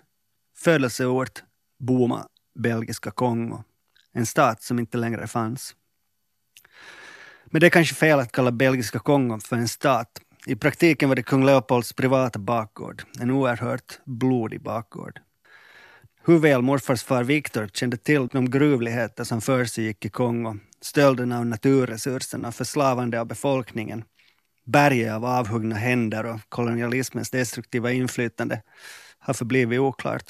födelseort 0.59 1.43
Boma, 1.79 2.27
belgiska 2.59 3.11
Kongo 3.11 3.65
en 4.13 4.27
stat 4.27 4.63
som 4.63 4.79
inte 4.79 4.99
längre 4.99 5.27
fanns. 5.27 5.75
Men 7.45 7.61
det 7.61 7.67
är 7.67 7.71
kanske 7.71 7.95
fel 7.95 8.19
att 8.19 8.33
kalla 8.33 8.53
belgiska 8.53 8.99
Kongo 8.99 9.39
för 9.39 9.57
en 9.57 9.69
stat. 9.69 10.21
I 10.47 10.57
praktiken 10.57 11.09
var 11.09 11.17
det 11.17 11.23
kung 11.23 11.47
Leopolds 11.47 11.93
privata 11.93 12.39
bakgård, 12.39 13.03
en 13.21 13.31
oerhört 13.31 13.99
blodig 14.05 14.63
bakgård. 14.63 15.21
Hur 16.25 16.39
väl 16.39 16.63
morfars 16.63 17.03
far 17.03 17.25
Viktor 17.25 17.69
kände 17.73 17.97
till 17.97 18.27
de 18.27 18.51
gruvligheter 18.51 19.25
som 19.25 19.41
för 19.41 19.65
sig 19.65 19.85
gick 19.85 20.05
i 20.05 20.09
Kongo, 20.09 20.57
stölden 20.81 21.33
av 21.33 21.47
naturresurserna, 21.47 22.53
förslavande 22.53 23.21
av 23.21 23.27
befolkningen, 23.27 24.05
berget 24.65 25.13
av 25.13 25.25
avhuggna 25.25 25.77
händer 25.77 26.27
och 26.27 26.41
kolonialismens 26.49 27.31
destruktiva 27.31 27.93
inflytande 27.93 28.63
har 29.19 29.35
förblivit 29.35 29.81
oklart. 29.81 30.25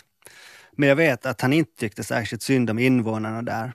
Men 0.72 0.88
jag 0.88 0.96
vet 0.96 1.26
att 1.26 1.40
han 1.40 1.52
inte 1.52 1.76
tyckte 1.76 2.04
särskilt 2.04 2.42
synd 2.42 2.70
om 2.70 2.78
invånarna 2.78 3.42
där. 3.42 3.72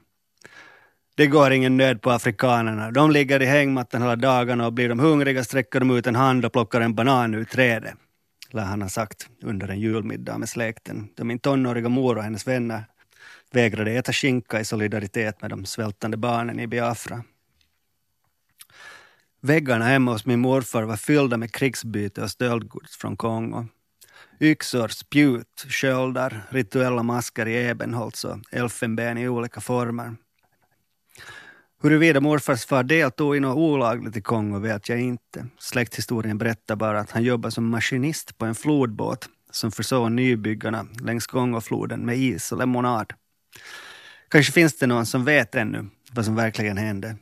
Det 1.15 1.27
går 1.27 1.51
ingen 1.51 1.77
nöd 1.77 2.01
på 2.01 2.11
afrikanerna. 2.11 2.91
De 2.91 3.11
ligger 3.11 3.41
i 3.41 3.45
hängmattan 3.45 4.01
hela 4.01 4.15
dagarna 4.15 4.65
och 4.65 4.73
blir 4.73 4.89
de 4.89 4.99
hungriga 4.99 5.43
sträcker 5.43 5.79
de 5.79 5.91
ut 5.91 6.07
en 6.07 6.15
hand 6.15 6.45
och 6.45 6.53
plockar 6.53 6.81
en 6.81 6.95
banan 6.95 7.33
ur 7.33 7.43
trädet. 7.45 7.93
Lär 8.49 8.63
han 8.63 8.81
ha 8.81 8.89
sagt 8.89 9.29
under 9.41 9.67
en 9.67 9.79
julmiddag 9.79 10.37
med 10.37 10.49
släkten 10.49 11.07
då 11.15 11.23
min 11.23 11.39
tonåriga 11.39 11.89
mor 11.89 12.17
och 12.17 12.23
hennes 12.23 12.47
vänner 12.47 12.85
vägrade 13.51 13.91
äta 13.91 14.13
skinka 14.13 14.59
i 14.59 14.65
solidaritet 14.65 15.41
med 15.41 15.49
de 15.49 15.65
svältande 15.65 16.17
barnen 16.17 16.59
i 16.59 16.67
Biafra. 16.67 17.23
Väggarna 19.41 19.85
hemma 19.85 20.11
hos 20.11 20.25
min 20.25 20.39
morfar 20.39 20.83
var 20.83 20.97
fyllda 20.97 21.37
med 21.37 21.53
krigsbyte 21.53 22.21
och 22.21 22.31
stöldgods 22.31 22.97
från 22.97 23.17
Kongo. 23.17 23.65
Yxor, 24.39 24.87
spjut, 24.87 25.65
sköldar, 25.69 26.47
rituella 26.49 27.03
masker 27.03 27.47
i 27.47 27.67
ebenholts 27.67 28.25
och 28.25 28.37
elfenben 28.51 29.17
i 29.17 29.27
olika 29.27 29.61
former. 29.61 30.15
Huruvida 31.81 32.21
morfars 32.21 32.65
far 32.65 32.83
deltog 32.83 33.35
i 33.35 33.39
något 33.39 33.57
olagligt 33.57 34.17
i 34.17 34.21
Kongo 34.21 34.59
vet 34.59 34.89
jag 34.89 34.99
inte. 34.99 35.45
Släkthistorien 35.59 36.37
berättar 36.37 36.75
bara 36.75 36.99
att 36.99 37.11
han 37.11 37.23
jobbade 37.23 37.51
som 37.51 37.69
maskinist 37.69 38.37
på 38.37 38.45
en 38.45 38.55
flodbåt 38.55 39.29
som 39.51 39.71
försåg 39.71 40.11
nybyggarna 40.11 40.87
längs 41.01 41.27
Kongofloden 41.27 42.05
med 42.05 42.17
is 42.17 42.51
och 42.51 42.57
lemonad. 42.57 43.13
Kanske 44.29 44.51
finns 44.51 44.77
det 44.77 44.87
någon 44.87 45.05
som 45.05 45.25
vet 45.25 45.55
ännu 45.55 45.85
vad 46.11 46.25
som 46.25 46.35
verkligen 46.35 46.77
hände. 46.77 47.17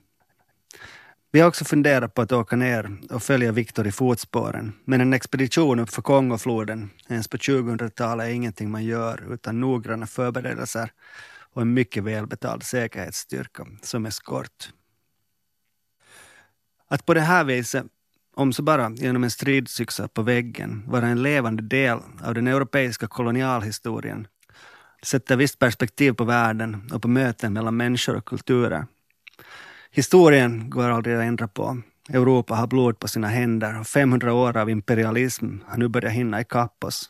Vi 1.35 1.39
har 1.39 1.47
också 1.47 1.65
funderat 1.65 2.13
på 2.13 2.21
att 2.21 2.31
åka 2.31 2.55
ner 2.55 2.97
och 3.09 3.23
följa 3.23 3.51
Viktor 3.51 3.87
i 3.87 3.91
fotspåren, 3.91 4.73
men 4.85 5.01
en 5.01 5.13
expedition 5.13 5.79
uppför 5.79 6.01
Kongofloden 6.01 6.89
ens 7.09 7.27
på 7.27 7.37
2000-talet 7.37 8.27
är 8.27 8.31
ingenting 8.31 8.71
man 8.71 8.83
gör 8.83 9.33
utan 9.33 9.59
noggranna 9.59 10.07
förberedelser 10.07 10.91
och 11.53 11.61
en 11.61 11.73
mycket 11.73 12.03
välbetald 12.03 12.63
säkerhetsstyrka 12.63 13.67
som 13.81 14.05
eskort. 14.05 14.69
Att 16.87 17.05
på 17.05 17.13
det 17.13 17.21
här 17.21 17.43
viset, 17.43 17.85
om 18.35 18.53
så 18.53 18.61
bara 18.61 18.89
genom 18.89 19.23
en 19.23 19.31
stridsyxa 19.31 20.07
på 20.07 20.21
väggen, 20.21 20.83
vara 20.87 21.07
en 21.07 21.23
levande 21.23 21.63
del 21.63 21.99
av 22.23 22.33
den 22.33 22.47
europeiska 22.47 23.07
kolonialhistorien 23.07 24.27
sätter 25.03 25.35
visst 25.35 25.59
perspektiv 25.59 26.11
på 26.11 26.23
världen 26.23 26.91
och 26.93 27.01
på 27.01 27.07
möten 27.07 27.53
mellan 27.53 27.77
människor 27.77 28.15
och 28.15 28.25
kulturer 28.25 28.85
Historien 29.95 30.69
går 30.69 30.89
aldrig 30.89 31.15
att 31.15 31.23
ändra 31.23 31.47
på. 31.47 31.81
Europa 32.09 32.55
har 32.55 32.67
blod 32.67 32.99
på 32.99 33.07
sina 33.07 33.27
händer 33.27 33.79
och 33.79 33.87
500 33.87 34.33
år 34.33 34.57
av 34.57 34.69
imperialism 34.69 35.57
har 35.65 35.77
nu 35.77 35.87
börjat 35.87 36.11
hinna 36.13 36.41
ikapp 36.41 36.83
oss. 36.83 37.09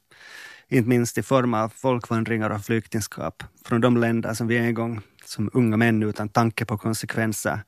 Inte 0.68 0.90
minst 0.90 1.18
i 1.18 1.24
form 1.24 1.54
av 1.54 1.70
folkvandringar 1.70 2.50
och 2.50 2.66
flyktingskap 2.66 3.44
från 3.66 3.82
de 3.82 3.98
länder 3.98 4.34
som 4.34 4.48
vi 4.48 4.58
en 4.58 4.74
gång 4.74 5.02
som 5.26 5.50
unga 5.54 5.78
män 5.78 6.04
utan 6.04 6.30
tanke 6.30 6.66
på 6.66 6.78
konsekvenser 6.78 7.60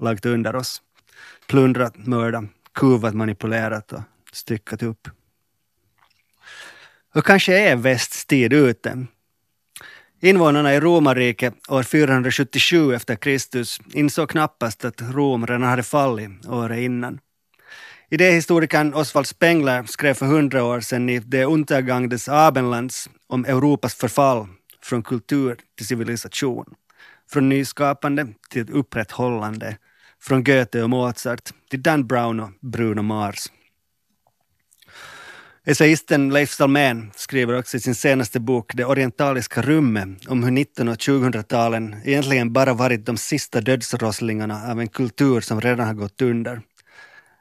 lagt 0.00 0.26
under 0.26 0.56
oss. 0.56 0.82
Plundrat, 1.46 2.06
mördat, 2.06 2.44
kuvat, 2.74 3.14
manipulerat 3.14 3.92
och 3.92 4.02
styckat 4.32 4.82
upp. 4.82 5.08
Och 7.14 7.24
kanske 7.24 7.58
är 7.58 7.76
västs 7.76 8.26
tid 8.26 8.52
ute 8.52 9.06
Invånarna 10.24 10.74
i 10.74 10.80
romarriket 10.80 11.54
år 11.68 11.82
477 11.82 12.94
efter 12.94 13.16
Kristus 13.16 13.80
insåg 13.92 14.30
knappast 14.30 14.84
att 14.84 15.02
Rom 15.02 15.46
redan 15.46 15.62
hade 15.62 15.82
fallit 15.82 16.46
året 16.46 16.78
innan. 16.78 17.18
Idéhistorikern 18.10 18.94
Oswald 18.94 19.26
Spengler 19.26 19.84
skrev 19.84 20.14
för 20.14 20.26
hundra 20.26 20.64
år 20.64 20.80
sedan 20.80 21.08
i 21.08 21.18
Det 21.18 21.44
Untergang 21.44 22.08
des 22.08 22.28
Abendlands 22.28 23.10
om 23.26 23.44
Europas 23.44 23.94
förfall 23.94 24.46
från 24.82 25.02
kultur 25.02 25.56
till 25.76 25.86
civilisation. 25.86 26.66
Från 27.30 27.48
nyskapande 27.48 28.26
till 28.50 28.70
upprätthållande. 28.72 29.76
Från 30.20 30.44
Goethe 30.44 30.82
och 30.82 30.90
Mozart 30.90 31.50
till 31.70 31.82
Dan 31.82 32.06
Brown 32.06 32.40
och 32.40 32.50
Bruno 32.60 33.02
Mars. 33.02 33.46
Essayisten 35.64 36.30
Leif 36.30 36.50
Salmén 36.50 37.10
skriver 37.16 37.58
också 37.58 37.76
i 37.76 37.80
sin 37.80 37.94
senaste 37.94 38.40
bok 38.40 38.70
Det 38.74 38.84
orientaliska 38.84 39.62
rummet 39.62 40.26
om 40.26 40.44
hur 40.44 40.60
1900 40.60 40.92
och 40.92 40.98
2000-talen 40.98 41.96
egentligen 42.04 42.52
bara 42.52 42.74
varit 42.74 43.06
de 43.06 43.16
sista 43.16 43.60
dödsrosslingarna 43.60 44.70
av 44.70 44.80
en 44.80 44.88
kultur 44.88 45.40
som 45.40 45.60
redan 45.60 45.86
har 45.86 45.94
gått 45.94 46.22
under. 46.22 46.60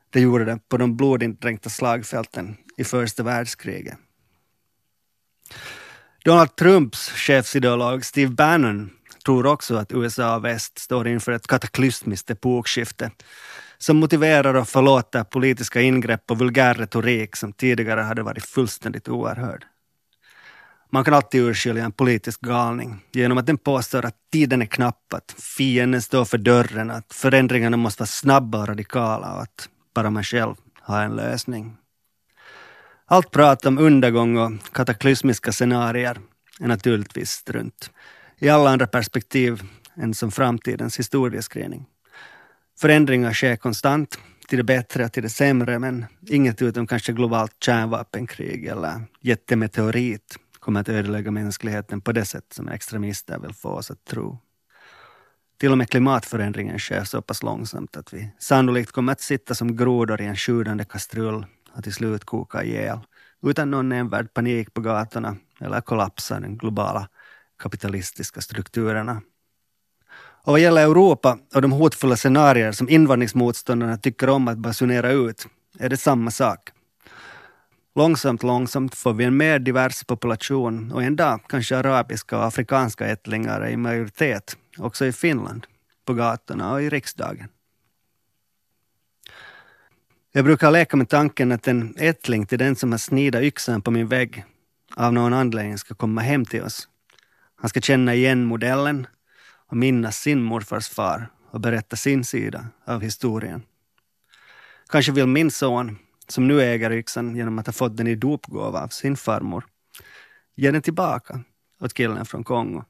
Det 0.10 0.20
gjorde 0.20 0.46
det 0.46 0.60
på 0.70 0.78
de 0.78 0.98
blodindränkta 0.98 1.70
slagfälten 1.70 2.58
i 2.78 2.84
första 2.84 3.24
världskriget. 3.24 3.98
Donald 6.26 6.56
Trumps 6.56 7.10
chefsideolog 7.10 8.06
Steve 8.06 8.32
Bannon 8.32 8.90
tror 9.26 9.46
också 9.46 9.76
att 9.76 9.92
USA 9.92 10.36
och 10.36 10.46
väst 10.46 10.80
står 10.80 11.08
inför 11.08 11.32
ett 11.32 11.48
kataklysmiskt 11.48 12.30
epokskifte 12.30 13.12
som 13.82 13.98
motiverar 13.98 14.54
och 14.54 14.68
förlåter 14.68 15.24
politiska 15.24 15.82
ingrepp 15.82 16.32
och 16.32 16.40
vulgär 16.40 16.74
retorik 16.74 17.36
som 17.36 17.54
tidigare 17.54 18.02
hade 18.02 18.24
varit 18.24 18.46
fullständigt 18.46 19.10
oerhörd. 19.10 19.66
Man 20.92 21.04
kan 21.04 21.14
alltid 21.14 21.42
urskilja 21.42 21.86
en 21.86 21.92
politisk 21.92 22.42
galning 22.42 23.00
genom 23.12 23.38
att 23.38 23.46
den 23.46 23.58
påstår 23.58 24.06
att 24.06 24.16
tiden 24.32 24.62
är 24.62 24.66
knapp, 24.66 25.14
att 25.14 25.36
fienden 25.58 26.02
står 26.02 26.26
för 26.26 26.38
dörren, 26.38 26.92
att 26.92 27.14
förändringarna 27.14 27.78
måste 27.78 28.02
vara 28.02 28.08
snabba 28.08 28.62
och 28.62 28.68
radikala 28.68 29.34
och 29.34 29.42
att 29.42 29.70
bara 29.96 30.10
man 30.10 30.24
själv 30.24 30.56
har 30.82 31.02
en 31.04 31.16
lösning. 31.16 31.78
Allt 33.06 33.32
prat 33.32 33.66
om 33.66 33.78
undergång 33.78 34.38
och 34.38 34.52
kataklysmiska 34.74 35.52
scenarier 35.52 36.20
är 36.60 36.68
naturligtvis 36.68 37.32
strunt. 37.32 37.92
I 38.40 38.50
alla 38.50 38.70
andra 38.70 38.88
perspektiv 38.88 39.64
än 39.96 40.14
som 40.14 40.32
framtidens 40.32 41.00
historieskrivning. 41.00 41.86
Förändringar 42.82 43.34
sker 43.34 43.56
konstant, 43.56 44.20
till 44.48 44.58
det 44.58 44.64
bättre 44.64 45.06
och 45.06 45.12
till 45.12 45.24
det 45.24 45.30
sämre, 45.30 45.80
men 45.80 46.06
inget 46.30 46.62
utom 46.62 46.88
kanske 46.88 47.14
globalt 47.14 47.56
kärnvapenkrig 47.64 48.66
eller 48.66 49.02
jättemeteorit 49.20 50.36
kommer 50.60 50.82
att 50.82 50.90
ödelägga 50.90 51.32
mänskligheten 51.32 52.02
på 52.02 52.12
det 52.12 52.26
sätt 52.26 52.46
som 52.54 52.68
extremister 52.68 53.40
vill 53.40 53.54
få 53.54 53.70
oss 53.70 53.92
att 53.92 54.06
tro. 54.06 54.40
Till 55.60 55.72
och 55.72 55.78
med 55.78 55.90
klimatförändringen 55.90 56.80
sker 56.80 57.04
så 57.04 57.22
pass 57.22 57.44
långsamt 57.44 57.98
att 57.98 58.14
vi 58.14 58.32
sannolikt 58.40 58.92
kommer 58.92 59.12
att 59.12 59.22
sitta 59.22 59.56
som 59.56 59.76
grodor 59.76 60.22
i 60.22 60.26
en 60.26 60.36
sjudande 60.36 60.86
kastrull 60.86 61.46
och 61.74 61.84
till 61.84 61.94
slut 61.94 62.26
koka 62.26 62.64
ihjäl 62.64 63.00
utan 63.44 63.72
någon 63.72 63.90
nämnvärd 63.90 64.34
panik 64.34 64.74
på 64.74 64.82
gatorna 64.82 65.36
eller 65.60 65.82
kollapsa 65.82 66.40
den 66.40 66.58
globala 66.58 67.10
kapitalistiska 67.64 68.42
strukturerna. 68.42 69.22
Och 70.44 70.54
vad 70.54 70.60
gäller 70.60 70.84
Europa 70.84 71.38
och 71.56 71.62
de 71.62 71.72
hotfulla 71.72 72.16
scenarier 72.16 72.72
som 72.72 72.90
invandringsmotståndarna 72.90 73.98
tycker 73.98 74.30
om 74.30 74.48
att 74.48 74.58
basunera 74.58 75.12
ut 75.12 75.48
är 75.80 75.90
det 75.90 75.98
samma 75.98 76.32
sak. 76.32 76.70
Långsamt, 77.96 78.44
långsamt 78.44 78.96
får 78.96 79.14
vi 79.14 79.24
en 79.24 79.38
mer 79.38 79.60
divers 79.60 80.04
population 80.04 80.92
och 80.92 81.04
en 81.04 81.16
dag 81.16 81.40
kanske 81.48 81.78
arabiska 81.78 82.38
och 82.38 82.46
afrikanska 82.46 83.08
ättlingar 83.08 83.62
är 83.62 83.70
i 83.70 83.78
majoritet 83.78 84.58
också 84.78 85.06
i 85.06 85.12
Finland, 85.12 85.68
på 86.06 86.14
gatorna 86.14 86.74
och 86.74 86.82
i 86.82 86.90
riksdagen. 86.90 87.48
Jag 90.32 90.46
brukar 90.46 90.72
leka 90.72 90.98
med 90.98 91.10
tanken 91.10 91.52
att 91.52 91.68
en 91.68 91.96
ättling 91.98 92.46
till 92.46 92.60
den 92.60 92.76
som 92.76 92.92
har 92.92 93.00
snidat 93.00 93.44
yxan 93.44 93.82
på 93.82 93.92
min 93.92 94.08
vägg 94.08 94.46
av 94.96 95.14
någon 95.14 95.34
anledning 95.34 95.78
ska 95.78 95.96
komma 95.96 96.22
hem 96.22 96.46
till 96.46 96.64
oss. 96.64 96.88
Han 97.56 97.70
ska 97.70 97.82
känna 97.82 98.16
igen 98.16 98.44
modellen 98.44 99.08
och 99.72 99.78
minnas 99.78 100.18
sin 100.18 100.42
morfars 100.42 100.90
far 100.90 101.28
och 101.52 101.60
berätta 101.60 101.96
sin 101.96 102.24
sida 102.24 102.68
av 102.86 103.02
historien. 103.02 103.64
Kanske 104.90 105.12
vill 105.12 105.28
min 105.28 105.52
son, 105.52 105.98
som 106.28 106.48
nu 106.48 106.62
äger 106.62 106.92
yxan 106.92 107.36
genom 107.36 107.60
att 107.60 107.66
ha 107.66 107.74
fått 107.74 107.98
den 107.98 108.08
i 108.08 108.16
dopgåva 108.16 108.84
av 108.84 108.88
sin 108.88 109.18
farmor, 109.18 109.66
ge 110.56 110.72
den 110.72 110.82
tillbaka 110.82 111.44
åt 111.80 111.94
killen 111.94 112.26
från 112.26 112.44
Kongo. 112.44 112.84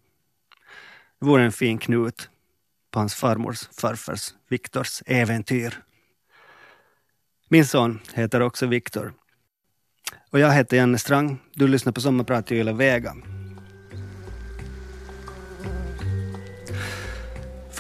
Det 1.19 1.25
vore 1.25 1.43
en 1.43 1.51
fin 1.51 1.77
knut 1.77 2.29
på 2.91 2.99
hans 2.99 3.15
farmors 3.15 3.69
farfars 3.81 4.33
Viktors 4.49 5.01
äventyr. 5.05 5.83
Min 7.49 7.65
son 7.65 7.99
heter 8.13 8.41
också 8.41 8.65
Viktor. 8.65 9.13
Och 10.29 10.39
jag 10.39 10.51
heter 10.51 10.77
Janne 10.77 10.97
Strang. 10.97 11.39
Du 11.53 11.67
lyssnar 11.67 11.93
på 11.93 12.01
Sommarprat 12.01 12.51
i 12.51 12.55
Yle 12.55 12.73
Vega. 12.73 13.15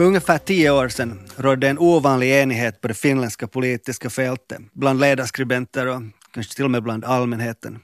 För 0.01 0.05
ungefär 0.05 0.37
tio 0.37 0.71
år 0.71 0.89
sedan 0.89 1.19
rådde 1.37 1.69
en 1.69 1.79
ovanlig 1.79 2.31
enighet 2.31 2.81
på 2.81 2.87
det 2.87 2.93
finländska 2.93 3.47
politiska 3.47 4.09
fältet, 4.09 4.61
bland 4.73 4.99
ledarskribenter 4.99 5.87
och 5.87 6.01
kanske 6.31 6.55
till 6.55 6.65
och 6.65 6.71
med 6.71 6.83
bland 6.83 7.05
allmänheten. 7.05 7.79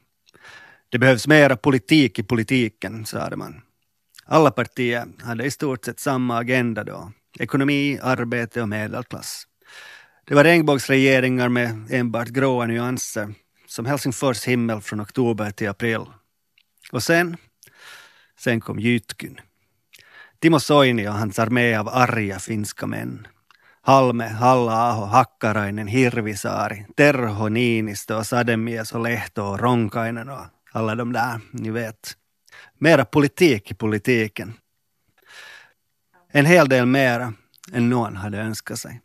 Det 0.89 1.00
behövs 1.00 1.27
mera 1.27 1.57
politik 1.57 2.19
i 2.19 2.24
politiken, 2.24 3.05
sade 3.05 3.36
man. 3.36 3.62
Alla 4.25 4.51
partier 4.51 5.05
hade 5.21 5.45
i 5.45 5.51
stort 5.51 5.86
sett 5.86 6.00
samma 6.00 6.38
agenda 6.38 6.83
då. 6.83 7.12
Ekonomi, 7.39 8.00
arbete 8.01 8.62
och 8.62 8.69
medelklass. 8.69 9.43
Det 10.25 10.36
var 10.36 10.43
regnbågsregeringar 10.43 11.50
med 11.50 11.88
enbart 11.91 12.27
gråa 12.27 12.65
nyanser, 12.65 13.33
som 13.67 13.86
Helsingfors 13.86 14.45
himmel 14.45 14.81
från 14.81 15.01
oktober 15.01 15.51
till 15.51 15.69
april. 15.69 16.01
Och 16.91 17.03
sen, 17.03 17.38
sen 18.39 18.62
kom 18.62 18.79
Jytkyn. 18.79 19.39
Timo 20.39 20.60
Soini 20.60 21.08
och 21.08 21.13
hans 21.13 21.39
armé 21.39 21.75
av 21.75 21.89
arga 21.89 22.39
finska 22.39 22.88
män. 22.88 23.27
Halme, 23.82 24.27
Halla-aho, 24.27 25.06
Hakkarainen, 25.06 25.88
Hirvisaari, 25.88 26.86
Terho, 26.96 27.50
Niinistö 27.50 28.24
Sademies 28.24 28.91
och 28.91 29.03
Lehto 29.03 29.58
Ronkainen 29.58 30.29
och 30.29 30.46
alla 30.72 30.96
de 30.96 31.13
där, 31.13 31.39
ni 31.51 31.70
vet. 31.70 32.13
Mera 32.79 33.06
politik 33.06 33.72
i 33.72 33.74
politiken. 33.74 34.53
En 36.32 36.46
hel 36.46 36.70
del 36.70 36.86
mera 36.86 37.34
än 37.74 37.89
någon 37.89 38.15
hade 38.15 38.38
önskat 38.38 38.79
sig. 38.79 39.01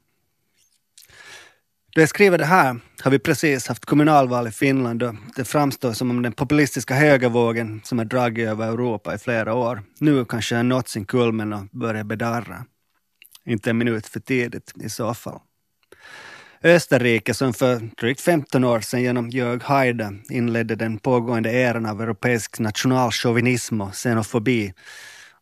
Då 1.95 2.01
jag 2.01 2.09
skriver 2.09 2.39
det 2.39 2.45
här 2.45 2.81
har 3.03 3.11
vi 3.11 3.19
precis 3.19 3.69
haft 3.69 3.85
kommunalval 3.85 4.49
i 4.49 4.51
Finland 4.51 5.03
och 5.03 5.15
det 5.37 5.45
framstår 5.45 5.93
som 5.93 6.11
om 6.11 6.23
den 6.23 6.33
populistiska 6.33 6.95
högervågen 6.95 7.81
som 7.85 7.99
har 7.99 8.05
dragit 8.05 8.49
över 8.49 8.69
Europa 8.69 9.15
i 9.15 9.19
flera 9.19 9.55
år 9.55 9.83
nu 9.99 10.25
kanske 10.25 10.57
har 10.57 10.63
nått 10.63 10.89
sin 10.89 11.05
kulmen 11.05 11.53
och 11.53 11.65
börjar 11.73 12.05
bedarra. 12.05 12.65
Inte 13.45 13.71
en 13.71 13.79
minut 13.79 14.07
för 14.07 14.21
tidigt 14.21 14.73
i 14.81 14.89
så 14.89 15.15
fall. 15.15 15.41
Österrike 16.63 17.35
som 17.35 17.55
för 17.55 17.91
drygt 18.01 18.21
15 18.21 18.65
år 18.65 18.81
sedan 18.81 19.03
genom 19.03 19.31
Jörg 19.31 19.61
Haider 19.63 20.23
inledde 20.31 20.75
den 20.75 20.99
pågående 20.99 21.53
eran 21.53 21.87
av 21.87 22.03
europeisk 22.03 22.59
nationalchauvinism 22.59 23.81
och 23.81 23.93
xenofobi 23.93 24.75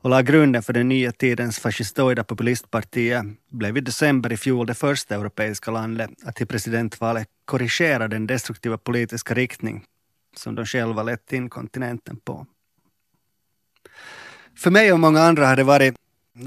och 0.03 0.11
la 0.11 0.23
grunden 0.23 0.63
för 0.63 0.73
den 0.73 0.89
nya 0.89 1.13
tidens 1.13 1.59
fascistoida 1.59 2.25
populistpartiet 2.25 3.25
blev 3.51 3.77
i 3.77 3.81
december 3.81 4.33
i 4.33 4.37
fjol 4.37 4.67
det 4.67 4.75
första 4.75 5.15
europeiska 5.15 5.71
landet 5.71 6.11
att 6.25 6.41
i 6.41 6.47
presidentvalet 6.47 7.29
korrigera 7.45 8.09
den 8.09 8.27
destruktiva 8.27 8.79
politiska 8.79 9.35
riktning 9.35 9.85
som 10.37 10.55
de 10.55 10.67
själva 10.67 11.03
lett 11.03 11.33
in 11.33 11.51
kontinenten 11.51 12.17
på. 12.17 12.47
För 14.57 14.71
mig 14.71 14.93
och 14.93 15.01
många 15.01 15.21
andra 15.21 15.47
har 15.47 15.57
det 15.57 15.65
varit 15.65 15.95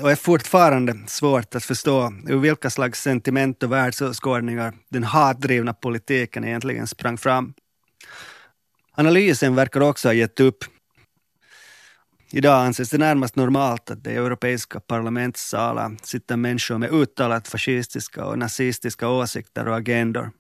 och 0.01 0.11
är 0.11 0.15
fortfarande 0.15 0.97
svårt 1.07 1.55
att 1.55 1.63
förstå 1.63 2.13
ur 2.27 2.37
vilka 2.37 2.69
slags 2.69 3.01
sentiment 3.01 3.63
och 3.63 3.71
världsåskådningar 3.71 4.73
den 4.89 5.03
hatdrivna 5.03 5.73
politiken 5.73 6.43
egentligen 6.43 6.87
sprang 6.87 7.17
fram. 7.17 7.53
Analysen 8.91 9.55
verkar 9.55 9.81
också 9.81 10.07
ha 10.07 10.13
gett 10.13 10.39
upp 10.39 10.63
Idag 12.36 12.65
anses 12.65 12.89
det 12.89 12.98
närmast 12.98 13.36
normalt 13.36 13.91
att 13.91 14.04
det 14.04 14.12
i 14.12 14.15
europeiska 14.15 14.80
parlamentssalar 14.80 15.98
sitter 16.04 16.38
människor 16.38 16.78
med 16.78 16.93
uttalat 16.93 17.48
fascistiska 17.48 18.26
och 18.26 18.39
nazistiska 18.39 19.10
åsikter 19.10 19.67
och 19.67 19.76
agendor. 19.76 20.32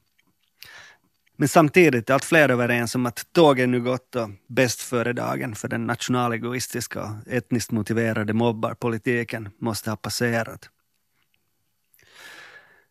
Men 1.37 1.47
samtidigt 1.47 2.09
är 2.09 2.13
allt 2.13 2.25
fler 2.25 2.49
överens 2.49 2.95
om 2.95 3.05
att 3.05 3.33
tåget 3.33 3.69
nu 3.69 3.81
gått 3.81 4.15
och 4.15 4.29
bäst 4.47 4.81
före 4.81 5.13
dagen 5.13 5.55
för 5.55 5.67
den 5.67 5.87
nationalegoistiska 5.87 7.03
och 7.03 7.33
etniskt 7.33 7.71
motiverade 7.71 8.33
mobbarpolitiken 8.33 9.49
måste 9.57 9.89
ha 9.89 9.97
passerat. 9.97 10.69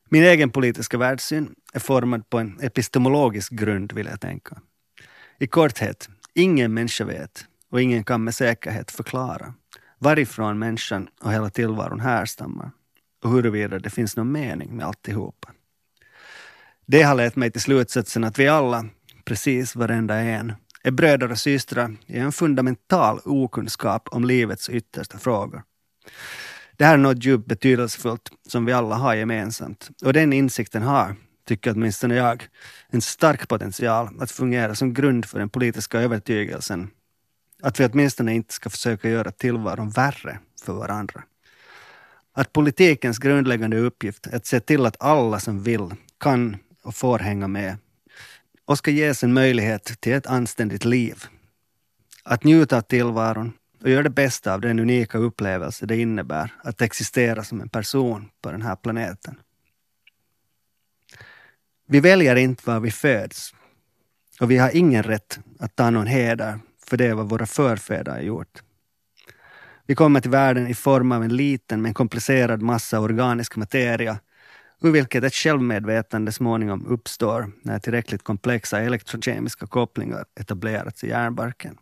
Min 0.09 0.23
egen 0.23 0.51
politiska 0.51 0.99
världssyn 0.99 1.55
är 1.73 1.81
formad 1.81 2.31
på 2.31 2.39
en 2.39 2.61
epistemologisk 2.61 3.53
grund, 3.53 3.93
vill 3.93 4.07
jag 4.07 4.21
tänka. 4.21 4.61
I 5.39 5.47
korthet, 5.47 6.09
ingen 6.35 6.75
människa 6.75 7.05
vet 7.05 7.47
och 7.73 7.83
ingen 7.83 8.05
kan 8.05 8.25
med 8.25 8.35
säkerhet 8.35 8.91
förklara 8.91 9.55
varifrån 9.99 10.59
människan 10.59 11.09
och 11.21 11.33
hela 11.33 11.51
tillvaron 11.51 12.01
härstammar 12.01 12.71
och 13.25 13.31
huruvida 13.31 13.79
det 13.79 13.91
finns 13.91 14.17
någon 14.17 14.33
mening 14.33 14.77
med 14.77 14.87
alltihopa. 14.87 15.49
Det 16.87 17.03
har 17.03 17.15
lett 17.15 17.37
mig 17.37 17.51
till 17.51 17.61
slutsatsen 17.61 18.25
att 18.25 18.39
vi 18.39 18.49
alla, 18.49 18.85
precis 19.25 19.77
varenda 19.77 20.15
en, 20.15 20.53
är 20.83 20.91
bröder 20.91 21.31
och 21.31 21.39
systrar 21.39 21.97
i 22.07 22.19
en 22.19 22.33
fundamental 22.33 23.21
okunskap 23.25 24.09
om 24.09 24.25
livets 24.25 24.69
yttersta 24.69 25.19
frågor. 25.19 25.63
Det 26.77 26.85
här 26.85 26.95
är 26.95 26.99
något 26.99 27.25
djupt 27.25 27.47
betydelsefullt 27.47 28.31
som 28.49 28.65
vi 28.65 28.73
alla 28.73 28.95
har 28.95 29.15
gemensamt 29.15 29.91
och 30.05 30.13
den 30.13 30.33
insikten 30.33 30.83
har, 30.83 31.17
tycker 31.49 31.73
åtminstone 31.73 32.15
jag, 32.15 32.49
en 32.89 33.01
stark 33.01 33.49
potential 33.49 34.09
att 34.21 34.31
fungera 34.31 34.75
som 34.75 34.95
grund 34.95 35.25
för 35.25 35.39
den 35.39 35.49
politiska 35.49 36.01
övertygelsen 36.01 36.91
att 37.63 37.81
vi 37.81 37.87
åtminstone 37.87 38.35
inte 38.35 38.55
ska 38.55 38.71
försöka 38.71 39.09
göra 39.09 39.31
tillvaron 39.31 39.91
värre 39.91 40.39
för 40.65 40.73
varandra. 40.73 41.23
Att 42.33 42.53
politikens 42.53 43.19
grundläggande 43.19 43.79
uppgift 43.79 44.27
är 44.27 44.37
att 44.37 44.47
se 44.47 44.61
till 44.61 44.87
att 44.87 45.03
alla 45.03 45.41
som 45.41 45.63
vill, 45.63 45.95
kan 46.21 46.57
och 46.83 46.95
får 46.95 47.19
hänga 47.19 47.49
med 47.49 47.77
och 48.65 48.79
ska 48.79 48.91
ges 48.91 49.25
en 49.25 49.33
möjlighet 49.33 50.01
till 50.01 50.13
ett 50.13 50.27
anständigt 50.27 50.85
liv. 50.85 51.25
Att 52.23 52.45
njuta 52.45 52.77
av 52.77 52.81
tillvaron 52.81 53.53
och 53.83 53.91
göra 53.91 54.03
det 54.03 54.11
bästa 54.11 54.55
av 54.55 54.61
den 54.61 54.79
unika 54.79 55.19
upplevelse 55.19 55.87
det 55.87 55.97
innebär 55.97 56.55
att 56.65 56.83
existera 56.83 57.45
som 57.45 57.61
en 57.61 57.69
person 57.69 58.31
på 58.41 58.51
den 58.51 58.63
här 58.63 58.77
planeten. 58.77 59.35
Vi 61.87 62.01
väljer 62.01 62.37
inte 62.37 62.63
var 62.67 62.81
vi 62.81 62.91
föds 62.91 63.55
och 64.41 64.51
vi 64.51 64.57
har 64.57 64.77
ingen 64.77 65.03
rätt 65.03 65.41
att 65.59 65.77
ta 65.77 65.91
någon 65.91 66.07
heder 66.07 66.59
för 66.93 66.97
det 66.97 67.07
är 67.07 67.15
vad 67.15 67.29
våra 67.29 67.47
förfäder 67.47 68.13
har 68.13 68.21
gjort. 68.21 68.63
Vi 69.87 69.95
kommer 69.95 70.21
till 70.21 70.31
världen 70.31 70.67
i 70.67 70.75
form 70.75 71.13
av 71.13 71.25
en 71.25 71.37
liten 71.37 71.83
men 71.83 71.95
komplicerad 71.95 72.63
massa 72.63 73.01
organisk 73.01 73.57
materia 73.57 74.19
ur 74.83 74.91
vilket 74.91 75.25
ett 75.25 75.35
självmedvetande 75.35 76.33
småningom 76.33 76.87
uppstår 76.87 77.53
när 77.63 77.79
tillräckligt 77.79 78.23
komplexa 78.23 78.81
elektrokemiska 78.81 79.67
kopplingar 79.67 80.25
etablerats 80.41 81.05
i 81.05 81.09
hjärnbarken. 81.09 81.79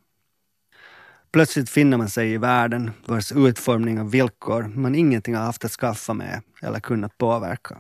Plötsligt 1.32 1.70
finner 1.70 1.96
man 1.96 2.08
sig 2.08 2.32
i 2.32 2.38
världen 2.38 2.90
vars 3.06 3.32
utformning 3.32 4.00
och 4.00 4.14
villkor 4.14 4.62
man 4.62 4.94
ingenting 4.94 5.34
har 5.34 5.42
haft 5.42 5.64
att 5.64 5.72
skaffa 5.72 6.14
med 6.14 6.42
eller 6.62 6.80
kunnat 6.80 7.18
påverka. 7.18 7.78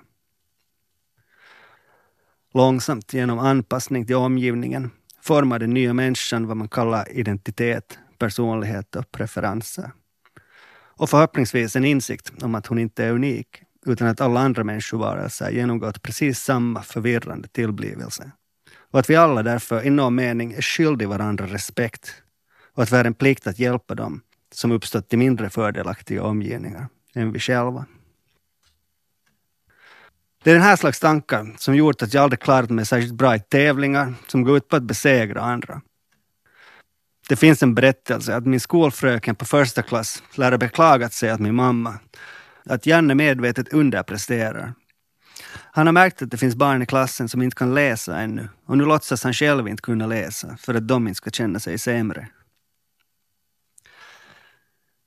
Långsamt 2.54 3.12
genom 3.12 3.38
anpassning 3.38 4.06
till 4.06 4.16
omgivningen 4.16 4.90
formar 5.22 5.58
den 5.58 5.70
nya 5.70 5.92
människan 5.92 6.46
vad 6.46 6.56
man 6.56 6.68
kallar 6.68 7.12
identitet, 7.12 7.98
personlighet 8.18 8.96
och 8.96 9.10
preferenser. 9.10 9.90
Och 11.00 11.10
förhoppningsvis 11.10 11.76
en 11.76 11.84
insikt 11.84 12.42
om 12.42 12.54
att 12.54 12.66
hon 12.66 12.78
inte 12.78 13.04
är 13.04 13.12
unik, 13.12 13.62
utan 13.86 14.08
att 14.08 14.20
alla 14.20 14.40
andra 14.40 14.64
människovarelser 14.64 15.50
genomgått 15.50 16.02
precis 16.02 16.40
samma 16.40 16.82
förvirrande 16.82 17.48
tillblivelse. 17.48 18.30
Och 18.90 18.98
att 18.98 19.10
vi 19.10 19.16
alla 19.16 19.42
därför 19.42 19.86
i 19.86 19.90
någon 19.90 20.14
mening 20.14 20.52
är 20.52 20.62
skyldiga 20.62 21.08
varandra 21.08 21.46
respekt 21.46 22.22
och 22.74 22.82
att 22.82 22.92
vi 22.92 22.96
har 22.96 23.04
en 23.04 23.14
plikt 23.14 23.46
att 23.46 23.58
hjälpa 23.58 23.94
dem 23.94 24.20
som 24.52 24.72
uppstått 24.72 25.12
i 25.12 25.16
mindre 25.16 25.50
fördelaktiga 25.50 26.22
omgivningar 26.22 26.88
än 27.14 27.32
vi 27.32 27.38
själva. 27.38 27.84
Det 30.44 30.50
är 30.50 30.54
den 30.54 30.62
här 30.62 30.76
slags 30.76 31.00
tankar 31.00 31.54
som 31.58 31.74
gjort 31.74 32.02
att 32.02 32.14
jag 32.14 32.22
aldrig 32.22 32.40
klarat 32.40 32.70
mig 32.70 32.86
särskilt 32.86 33.14
bra 33.14 33.36
i 33.36 33.40
tävlingar 33.40 34.14
som 34.26 34.42
går 34.42 34.56
ut 34.56 34.68
på 34.68 34.76
att 34.76 34.82
besegra 34.82 35.40
andra. 35.40 35.80
Det 37.28 37.36
finns 37.36 37.62
en 37.62 37.74
berättelse 37.74 38.36
att 38.36 38.46
min 38.46 38.60
skolfröken 38.60 39.34
på 39.34 39.44
första 39.44 39.82
klass 39.82 40.22
lär 40.34 40.50
ha 40.50 40.58
beklagat 40.58 41.12
sig 41.12 41.30
att 41.30 41.40
min 41.40 41.54
mamma, 41.54 41.98
att 42.64 42.86
Janne 42.86 43.14
medvetet 43.14 43.72
underpresterar. 43.72 44.74
Han 45.52 45.86
har 45.86 45.92
märkt 45.92 46.22
att 46.22 46.30
det 46.30 46.36
finns 46.36 46.56
barn 46.56 46.82
i 46.82 46.86
klassen 46.86 47.28
som 47.28 47.42
inte 47.42 47.56
kan 47.56 47.74
läsa 47.74 48.20
ännu 48.20 48.48
och 48.66 48.78
nu 48.78 48.84
låtsas 48.84 49.24
han 49.24 49.32
själv 49.32 49.68
inte 49.68 49.82
kunna 49.82 50.06
läsa 50.06 50.56
för 50.56 50.74
att 50.74 50.88
de 50.88 51.08
inte 51.08 51.16
ska 51.16 51.30
känna 51.30 51.60
sig 51.60 51.78
sämre. 51.78 52.28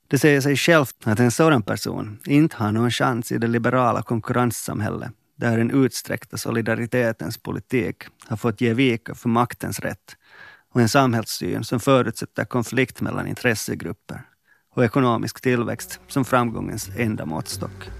Det 0.08 0.18
säger 0.18 0.40
sig 0.40 0.56
självt 0.56 0.96
att 1.04 1.20
en 1.20 1.30
sådan 1.30 1.62
person 1.62 2.18
inte 2.24 2.56
har 2.56 2.72
någon 2.72 2.90
chans 2.90 3.32
i 3.32 3.38
det 3.38 3.46
liberala 3.46 4.02
konkurrenssamhället 4.02 5.12
där 5.36 5.58
den 5.58 5.84
utsträckta 5.84 6.36
solidaritetens 6.36 7.38
politik 7.38 7.96
har 8.28 8.36
fått 8.36 8.60
ge 8.60 8.74
vika 8.74 9.14
för 9.14 9.28
maktens 9.28 9.80
rätt 9.80 10.16
och 10.74 10.80
en 10.80 10.88
samhällssyn 10.88 11.64
som 11.64 11.80
förutsätter 11.80 12.44
konflikt 12.44 13.00
mellan 13.00 13.26
intressegrupper 13.26 14.22
och 14.74 14.84
ekonomisk 14.84 15.40
tillväxt 15.40 16.00
som 16.08 16.24
framgångens 16.24 16.90
enda 16.96 17.26
måttstock. 17.26 17.90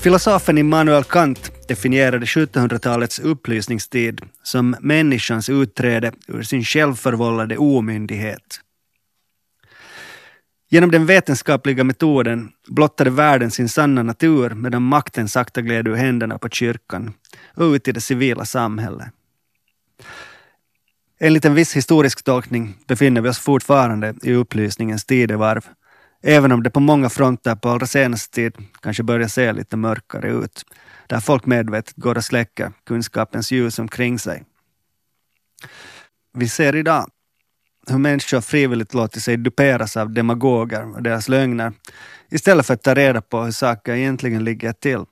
Filosofen 0.00 0.58
Immanuel 0.58 1.04
Kant 1.04 1.52
definierade 1.68 2.26
1700-talets 2.26 3.18
upplysningstid 3.18 4.20
som 4.42 4.76
människans 4.80 5.48
utträde 5.48 6.12
ur 6.26 6.42
sin 6.42 6.64
självförvållade 6.64 7.56
omyndighet 7.56 8.60
Genom 10.70 10.90
den 10.90 11.06
vetenskapliga 11.06 11.84
metoden 11.84 12.52
blottade 12.66 13.10
världen 13.10 13.50
sin 13.50 13.68
sanna 13.68 14.02
natur 14.02 14.50
medan 14.50 14.82
makten 14.82 15.28
sakta 15.28 15.62
gled 15.62 15.88
ur 15.88 15.94
händerna 15.94 16.38
på 16.38 16.48
kyrkan 16.48 17.12
och 17.54 17.62
ut 17.62 17.88
i 17.88 17.92
det 17.92 18.00
civila 18.00 18.44
samhället. 18.44 19.08
Enligt 21.20 21.44
en 21.44 21.54
viss 21.54 21.76
historisk 21.76 22.24
tolkning 22.24 22.78
befinner 22.86 23.20
vi 23.20 23.28
oss 23.28 23.38
fortfarande 23.38 24.14
i 24.22 24.32
upplysningens 24.32 25.04
tidevarv, 25.04 25.66
även 26.22 26.52
om 26.52 26.62
det 26.62 26.70
på 26.70 26.80
många 26.80 27.08
fronter 27.08 27.54
på 27.54 27.68
allra 27.68 27.86
senaste 27.86 28.34
tid 28.34 28.52
kanske 28.82 29.02
börjar 29.02 29.28
se 29.28 29.52
lite 29.52 29.76
mörkare 29.76 30.30
ut, 30.30 30.64
där 31.06 31.20
folk 31.20 31.46
medvetet 31.46 31.96
går 31.96 32.16
och 32.16 32.24
släcker 32.24 32.72
kunskapens 32.86 33.52
ljus 33.52 33.78
omkring 33.78 34.18
sig. 34.18 34.44
Vi 36.34 36.48
ser 36.48 36.76
idag 36.76 37.10
hur 37.90 37.98
människor 37.98 38.40
frivilligt 38.40 38.94
låter 38.94 39.20
sig 39.20 39.36
duperas 39.36 39.96
av 39.96 40.10
demagoger 40.10 40.94
och 40.94 41.02
deras 41.02 41.28
lögner 41.28 41.72
istället 42.30 42.66
för 42.66 42.74
att 42.74 42.82
ta 42.82 42.94
reda 42.94 43.20
på 43.20 43.40
hur 43.40 43.50
saker 43.50 43.94
egentligen 43.94 44.44
ligger 44.44 44.72
till. 44.72 45.04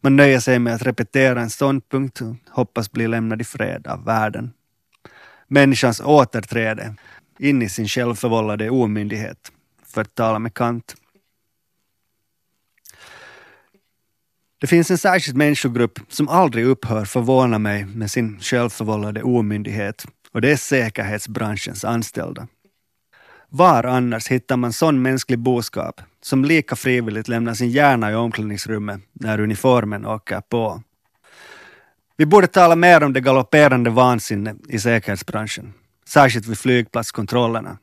Man 0.00 0.16
nöjer 0.16 0.40
sig 0.40 0.58
med 0.58 0.74
att 0.74 0.82
repetera 0.82 1.40
en 1.40 1.50
ståndpunkt 1.50 2.20
och 2.20 2.36
hoppas 2.50 2.92
bli 2.92 3.08
lämnad 3.08 3.40
i 3.40 3.44
fred 3.44 3.86
av 3.86 4.04
världen. 4.04 4.52
Människans 5.48 6.00
återträde 6.00 6.94
in 7.38 7.62
i 7.62 7.68
sin 7.68 7.88
självförvållade 7.88 8.70
omyndighet, 8.70 9.52
för 9.86 10.00
att 10.00 10.14
tala 10.14 10.38
med 10.38 10.54
Kant. 10.54 10.94
Det 14.60 14.66
finns 14.66 14.90
en 14.90 14.98
särskild 14.98 15.36
människogrupp 15.36 15.98
som 16.08 16.28
aldrig 16.28 16.64
upphör 16.64 17.04
förvåna 17.04 17.58
mig 17.58 17.84
med 17.84 18.10
sin 18.10 18.40
självförvållade 18.40 19.22
omyndighet 19.22 20.06
och 20.34 20.40
det 20.40 20.52
är 20.52 20.56
säkerhetsbranschens 20.56 21.84
anställda. 21.84 22.46
Var 23.48 23.84
annars 23.84 24.28
hittar 24.28 24.56
man 24.56 24.72
sån 24.72 25.02
mänsklig 25.02 25.38
boskap 25.38 26.00
som 26.22 26.44
lika 26.44 26.76
frivilligt 26.76 27.28
lämnar 27.28 27.54
sin 27.54 27.70
hjärna 27.70 28.12
i 28.12 28.14
omklädningsrummet 28.14 29.00
när 29.12 29.40
uniformen 29.40 30.06
åker 30.06 30.40
på? 30.40 30.82
Vi 32.16 32.26
borde 32.26 32.46
tala 32.46 32.76
mer 32.76 33.02
om 33.02 33.12
det 33.12 33.20
galopperande 33.20 33.90
vansinne 33.90 34.54
i 34.68 34.78
säkerhetsbranschen, 34.78 35.72
särskilt 36.08 36.46
vid 36.46 36.58
flygplatskontrollerna, 36.58 37.78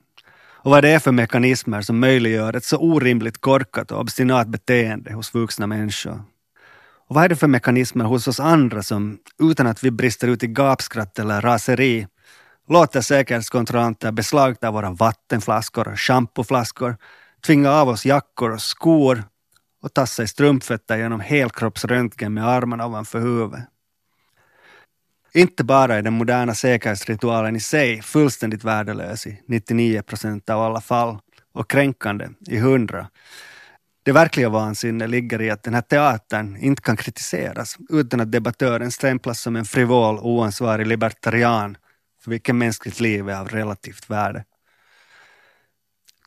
och 0.64 0.72
vad 0.72 0.84
det 0.84 0.90
är 0.90 1.00
för 1.00 1.12
mekanismer 1.12 1.82
som 1.82 2.00
möjliggör 2.00 2.56
ett 2.56 2.66
så 2.66 2.78
orimligt 2.78 3.42
korkat 3.42 3.92
och 3.92 4.00
obstinat 4.00 4.48
beteende 4.48 5.14
hos 5.14 5.34
vuxna 5.34 5.68
människor. 5.68 6.24
Och 7.08 7.16
vad 7.16 7.24
är 7.24 7.30
det 7.30 7.36
för 7.36 7.48
mekanismer 7.48 8.06
hos 8.06 8.28
oss 8.28 8.40
andra 8.40 8.84
som, 8.84 9.18
utan 9.40 9.68
att 9.68 9.84
vi 9.84 9.92
brister 9.92 10.28
ut 10.28 10.44
i 10.44 10.48
gapskratt 10.48 11.20
eller 11.20 11.42
raseri, 11.42 12.08
låter 12.68 13.02
säkerhetskontrollanter 13.02 14.12
beslagta 14.12 14.72
våra 14.72 14.92
vattenflaskor 14.92 15.88
och 15.88 16.00
schampoflaskor, 16.00 16.98
tvinga 17.46 17.72
av 17.72 17.90
oss 17.90 18.06
jackor 18.06 18.52
och 18.52 18.62
skor 18.62 19.24
och 19.82 19.94
tassa 19.94 20.24
i 20.24 20.28
strumpfötter 20.28 20.98
genom 20.98 21.20
helkroppsröntgen 21.20 22.34
med 22.34 22.48
armarna 22.48 22.86
ovanför 22.86 23.20
huvudet. 23.20 23.60
Inte 25.34 25.64
bara 25.64 25.96
är 25.96 26.02
den 26.02 26.14
moderna 26.14 26.56
säkerhetsritualen 26.56 27.56
i 27.56 27.60
sig 27.60 28.02
fullständigt 28.02 28.64
värdelös 28.64 29.28
i 29.28 29.42
99 29.48 30.02
procent 30.02 30.50
av 30.50 30.62
alla 30.62 30.82
fall 30.82 31.18
och 31.54 31.70
kränkande 31.70 32.28
i 32.48 32.58
100. 32.58 33.08
Det 34.04 34.12
verkliga 34.12 34.50
vansinnet 34.50 35.10
ligger 35.10 35.42
i 35.42 35.50
att 35.50 35.64
den 35.64 35.74
här 35.74 35.82
teatern 35.82 36.58
inte 36.58 36.82
kan 36.82 36.98
kritiseras 36.98 37.78
utan 37.90 38.20
att 38.20 38.32
debattören 38.32 38.92
stämplas 38.92 39.42
som 39.42 39.56
en 39.56 39.66
frivol, 39.66 40.20
oansvarig 40.20 40.88
libertarian 40.88 41.78
för 42.24 42.32
vilket 42.32 42.56
mänskligt 42.56 43.00
liv 43.00 43.30
är 43.30 43.40
av 43.40 43.50
relativt 43.50 44.10
värde. 44.10 44.46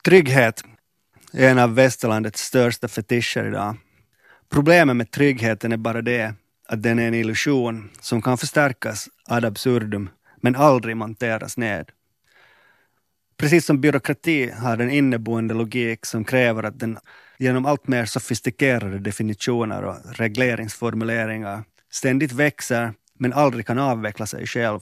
Trygghet 0.05 0.63
är 1.33 1.51
en 1.51 1.59
av 1.59 1.75
västerlandets 1.75 2.43
största 2.43 2.89
fetischer 2.89 3.47
idag. 3.47 3.77
Problemet 4.51 4.97
med 4.97 5.11
tryggheten 5.11 5.73
är 5.73 5.77
bara 5.77 6.03
det 6.03 6.35
att 6.69 6.83
den 6.83 6.99
är 6.99 7.09
en 7.09 7.15
illusion 7.15 7.91
som 8.01 8.23
kan 8.23 8.39
förstärkas 8.39 9.09
ad 9.29 9.45
absurdum 9.45 10.11
men 10.37 10.57
aldrig 10.57 10.97
monteras 10.97 11.57
ned. 11.57 11.91
Precis 13.37 13.67
som 13.67 13.81
byråkrati 13.81 14.51
har 14.51 14.79
en 14.79 14.91
inneboende 14.91 15.55
logik 15.55 16.07
som 16.07 16.25
kräver 16.25 16.63
att 16.63 16.79
den 16.79 16.99
genom 17.39 17.67
allt 17.67 17.89
mer 17.89 18.05
sofistikerade 18.05 18.99
definitioner 18.99 19.83
och 19.83 19.97
regleringsformuleringar 20.13 21.65
ständigt 21.91 22.33
växer 22.33 22.95
men 23.19 23.33
aldrig 23.33 23.67
kan 23.67 23.79
avveckla 23.79 24.27
sig 24.27 24.47
själv 24.47 24.81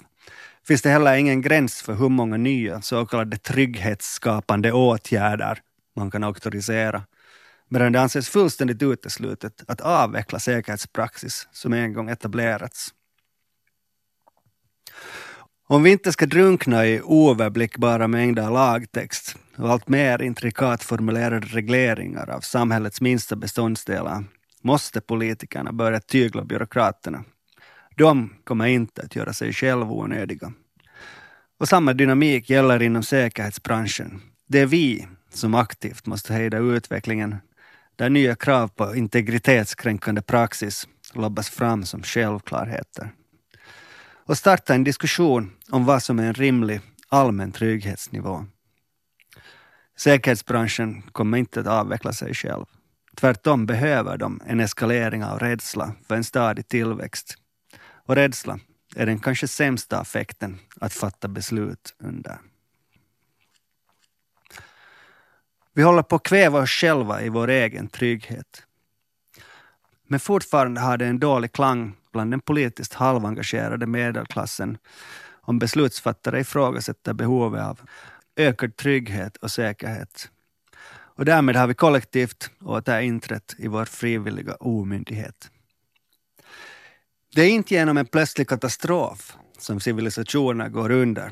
finns 0.68 0.82
det 0.82 0.90
heller 0.90 1.14
ingen 1.14 1.40
gräns 1.40 1.82
för 1.82 1.94
hur 1.94 2.08
många 2.08 2.36
nya 2.36 2.82
så 2.82 3.06
kallade 3.06 3.36
trygghetsskapande 3.36 4.72
åtgärder 4.72 5.58
man 5.96 6.10
kan 6.10 6.24
auktorisera. 6.24 7.02
Medan 7.68 7.92
det 7.92 8.00
anses 8.00 8.28
fullständigt 8.28 8.82
uteslutet 8.82 9.64
att 9.68 9.80
avveckla 9.80 10.38
säkerhetspraxis 10.38 11.48
som 11.52 11.72
en 11.72 11.92
gång 11.92 12.10
etablerats. 12.10 12.88
Om 15.66 15.82
vi 15.82 15.90
inte 15.90 16.12
ska 16.12 16.26
drunkna 16.26 16.86
i 16.86 17.02
oöverblickbara 17.02 18.08
mängder 18.08 18.50
lagtext 18.50 19.36
och 19.56 19.70
allt 19.70 19.88
mer 19.88 20.22
intrikat 20.22 20.82
formulerade 20.82 21.46
regleringar 21.46 22.30
av 22.30 22.40
samhällets 22.40 23.00
minsta 23.00 23.36
beståndsdelar 23.36 24.24
måste 24.62 25.00
politikerna 25.00 25.72
börja 25.72 26.00
tygla 26.00 26.44
byråkraterna 26.44 27.24
de 27.96 28.34
kommer 28.44 28.66
inte 28.66 29.02
att 29.02 29.16
göra 29.16 29.32
sig 29.32 29.52
själva 29.52 29.90
onödiga. 29.90 30.52
Och 31.58 31.68
samma 31.68 31.92
dynamik 31.92 32.50
gäller 32.50 32.82
inom 32.82 33.02
säkerhetsbranschen. 33.02 34.22
Det 34.48 34.58
är 34.58 34.66
vi 34.66 35.06
som 35.30 35.54
aktivt 35.54 36.06
måste 36.06 36.32
hejda 36.32 36.58
utvecklingen 36.58 37.36
där 37.96 38.10
nya 38.10 38.34
krav 38.34 38.68
på 38.68 38.96
integritetskränkande 38.96 40.22
praxis 40.22 40.88
lobbas 41.14 41.50
fram 41.50 41.84
som 41.84 42.02
självklarheter. 42.02 43.10
Och 44.26 44.38
starta 44.38 44.74
en 44.74 44.84
diskussion 44.84 45.52
om 45.70 45.84
vad 45.84 46.02
som 46.02 46.18
är 46.18 46.24
en 46.24 46.34
rimlig 46.34 46.80
allmän 47.08 47.52
trygghetsnivå. 47.52 48.44
Säkerhetsbranschen 49.98 51.02
kommer 51.02 51.38
inte 51.38 51.60
att 51.60 51.66
avveckla 51.66 52.12
sig 52.12 52.34
själv. 52.34 52.64
Tvärtom 53.16 53.66
behöver 53.66 54.16
de 54.18 54.40
en 54.46 54.60
eskalering 54.60 55.24
av 55.24 55.38
rädsla 55.38 55.94
för 56.08 56.14
en 56.14 56.24
stadig 56.24 56.68
tillväxt 56.68 57.38
och 58.06 58.14
rädsla 58.14 58.58
är 58.96 59.06
den 59.06 59.18
kanske 59.18 59.48
sämsta 59.48 59.98
affekten 59.98 60.58
att 60.80 60.92
fatta 60.92 61.28
beslut 61.28 61.94
under. 61.98 62.38
Vi 65.72 65.82
håller 65.82 66.02
på 66.02 66.16
att 66.16 66.22
kväva 66.22 66.58
oss 66.58 66.70
själva 66.70 67.22
i 67.22 67.28
vår 67.28 67.50
egen 67.50 67.88
trygghet. 67.88 68.66
Men 70.06 70.20
fortfarande 70.20 70.80
har 70.80 70.96
det 70.96 71.06
en 71.06 71.18
dålig 71.18 71.52
klang 71.52 71.96
bland 72.12 72.30
den 72.30 72.40
politiskt 72.40 72.94
halvengagerade 72.94 73.86
medelklassen 73.86 74.78
om 75.40 75.58
beslutsfattare 75.58 76.40
ifrågasätter 76.40 77.12
behovet 77.12 77.62
av 77.62 77.80
ökad 78.36 78.76
trygghet 78.76 79.36
och 79.36 79.50
säkerhet. 79.50 80.30
Och 81.14 81.24
därmed 81.24 81.56
har 81.56 81.66
vi 81.66 81.74
kollektivt 81.74 82.50
återinträtt 82.60 83.54
i 83.58 83.68
vår 83.68 83.84
frivilliga 83.84 84.54
omyndighet. 84.54 85.50
Det 87.34 87.42
är 87.42 87.50
inte 87.50 87.74
genom 87.74 87.96
en 87.96 88.06
plötslig 88.06 88.48
katastrof 88.48 89.36
som 89.58 89.80
civilisationer 89.80 90.68
går 90.68 90.90
under. 90.90 91.30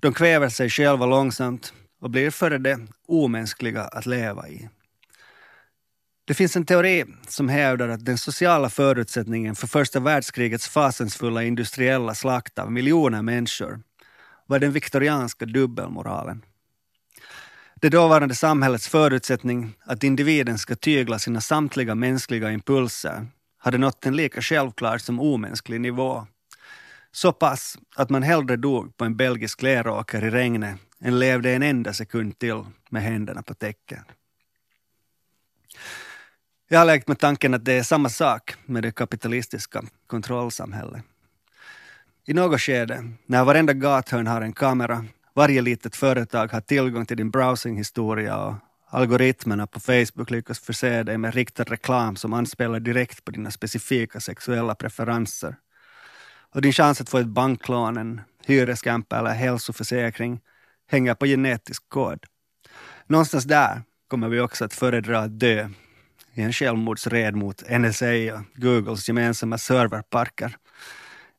De 0.00 0.14
kväver 0.14 0.48
sig 0.48 0.70
själva 0.70 1.06
långsamt 1.06 1.72
och 2.00 2.10
blir 2.10 2.30
före 2.30 2.58
det 2.58 2.78
omänskliga 3.08 3.82
att 3.82 4.06
leva 4.06 4.48
i. 4.48 4.68
Det 6.24 6.34
finns 6.34 6.56
en 6.56 6.66
teori 6.66 7.04
som 7.28 7.48
hävdar 7.48 7.88
att 7.88 8.04
den 8.04 8.18
sociala 8.18 8.70
förutsättningen 8.70 9.54
för 9.54 9.66
första 9.66 10.00
världskrigets 10.00 10.68
fasansfulla 10.68 11.42
industriella 11.42 12.14
slakt 12.14 12.58
av 12.58 12.72
miljoner 12.72 13.22
människor 13.22 13.80
var 14.46 14.58
den 14.58 14.72
viktorianska 14.72 15.46
dubbelmoralen. 15.46 16.42
Det 17.74 17.88
dåvarande 17.88 18.34
samhällets 18.34 18.88
förutsättning 18.88 19.76
att 19.84 20.04
individen 20.04 20.58
ska 20.58 20.76
tygla 20.76 21.18
sina 21.18 21.40
samtliga 21.40 21.94
mänskliga 21.94 22.52
impulser 22.52 23.26
hade 23.64 23.78
nått 23.78 24.06
en 24.06 24.16
lika 24.16 24.42
självklar 24.42 24.98
som 24.98 25.20
omänsklig 25.20 25.80
nivå. 25.80 26.26
Så 27.12 27.32
pass 27.32 27.78
att 27.96 28.10
man 28.10 28.22
hellre 28.22 28.56
dog 28.56 28.96
på 28.96 29.04
en 29.04 29.16
belgisk 29.16 29.62
leråker 29.62 30.24
i 30.24 30.30
regnet 30.30 30.76
än 31.00 31.18
levde 31.18 31.52
en 31.52 31.62
enda 31.62 31.92
sekund 31.92 32.38
till 32.38 32.64
med 32.90 33.02
händerna 33.02 33.42
på 33.42 33.54
täcket. 33.54 33.98
Jag 36.68 36.78
har 36.78 36.86
lekt 36.86 37.08
med 37.08 37.18
tanken 37.18 37.54
att 37.54 37.64
det 37.64 37.72
är 37.72 37.82
samma 37.82 38.08
sak 38.08 38.54
med 38.64 38.82
det 38.82 38.92
kapitalistiska 38.92 39.82
kontrollsamhället. 40.06 41.02
I 42.26 42.34
något 42.34 42.60
skede, 42.60 43.10
när 43.26 43.44
varenda 43.44 43.72
gathörn 43.72 44.26
har 44.26 44.40
en 44.40 44.52
kamera, 44.52 45.04
varje 45.34 45.62
litet 45.62 45.96
företag 45.96 46.52
har 46.52 46.60
tillgång 46.60 47.06
till 47.06 47.16
din 47.16 47.30
browsinghistoria 47.30 48.36
och 48.36 48.54
algoritmerna 48.94 49.66
på 49.66 49.80
Facebook 49.80 50.30
lyckas 50.30 50.58
förse 50.58 51.02
dig 51.02 51.18
med 51.18 51.34
riktad 51.34 51.64
reklam 51.64 52.16
som 52.16 52.32
anspelar 52.32 52.80
direkt 52.80 53.24
på 53.24 53.30
dina 53.30 53.50
specifika 53.50 54.20
sexuella 54.20 54.74
preferenser. 54.74 55.56
Och 56.54 56.62
din 56.62 56.72
chans 56.72 57.00
att 57.00 57.08
få 57.08 57.18
ett 57.18 57.26
banklån, 57.26 57.96
en 57.96 58.20
hyreskamp 58.46 59.12
eller 59.12 59.30
hälsoförsäkring 59.30 60.40
hänger 60.90 61.14
på 61.14 61.26
genetisk 61.26 61.88
kod. 61.88 62.24
Någonstans 63.06 63.44
där 63.44 63.82
kommer 64.08 64.28
vi 64.28 64.40
också 64.40 64.64
att 64.64 64.74
föredra 64.74 65.18
att 65.18 65.40
dö 65.40 65.68
i 66.34 66.42
en 66.42 66.52
självmordsred 66.52 67.34
mot 67.36 67.62
NSA 67.70 68.34
och 68.34 68.42
Googles 68.54 69.08
gemensamma 69.08 69.58
serverparker 69.58 70.56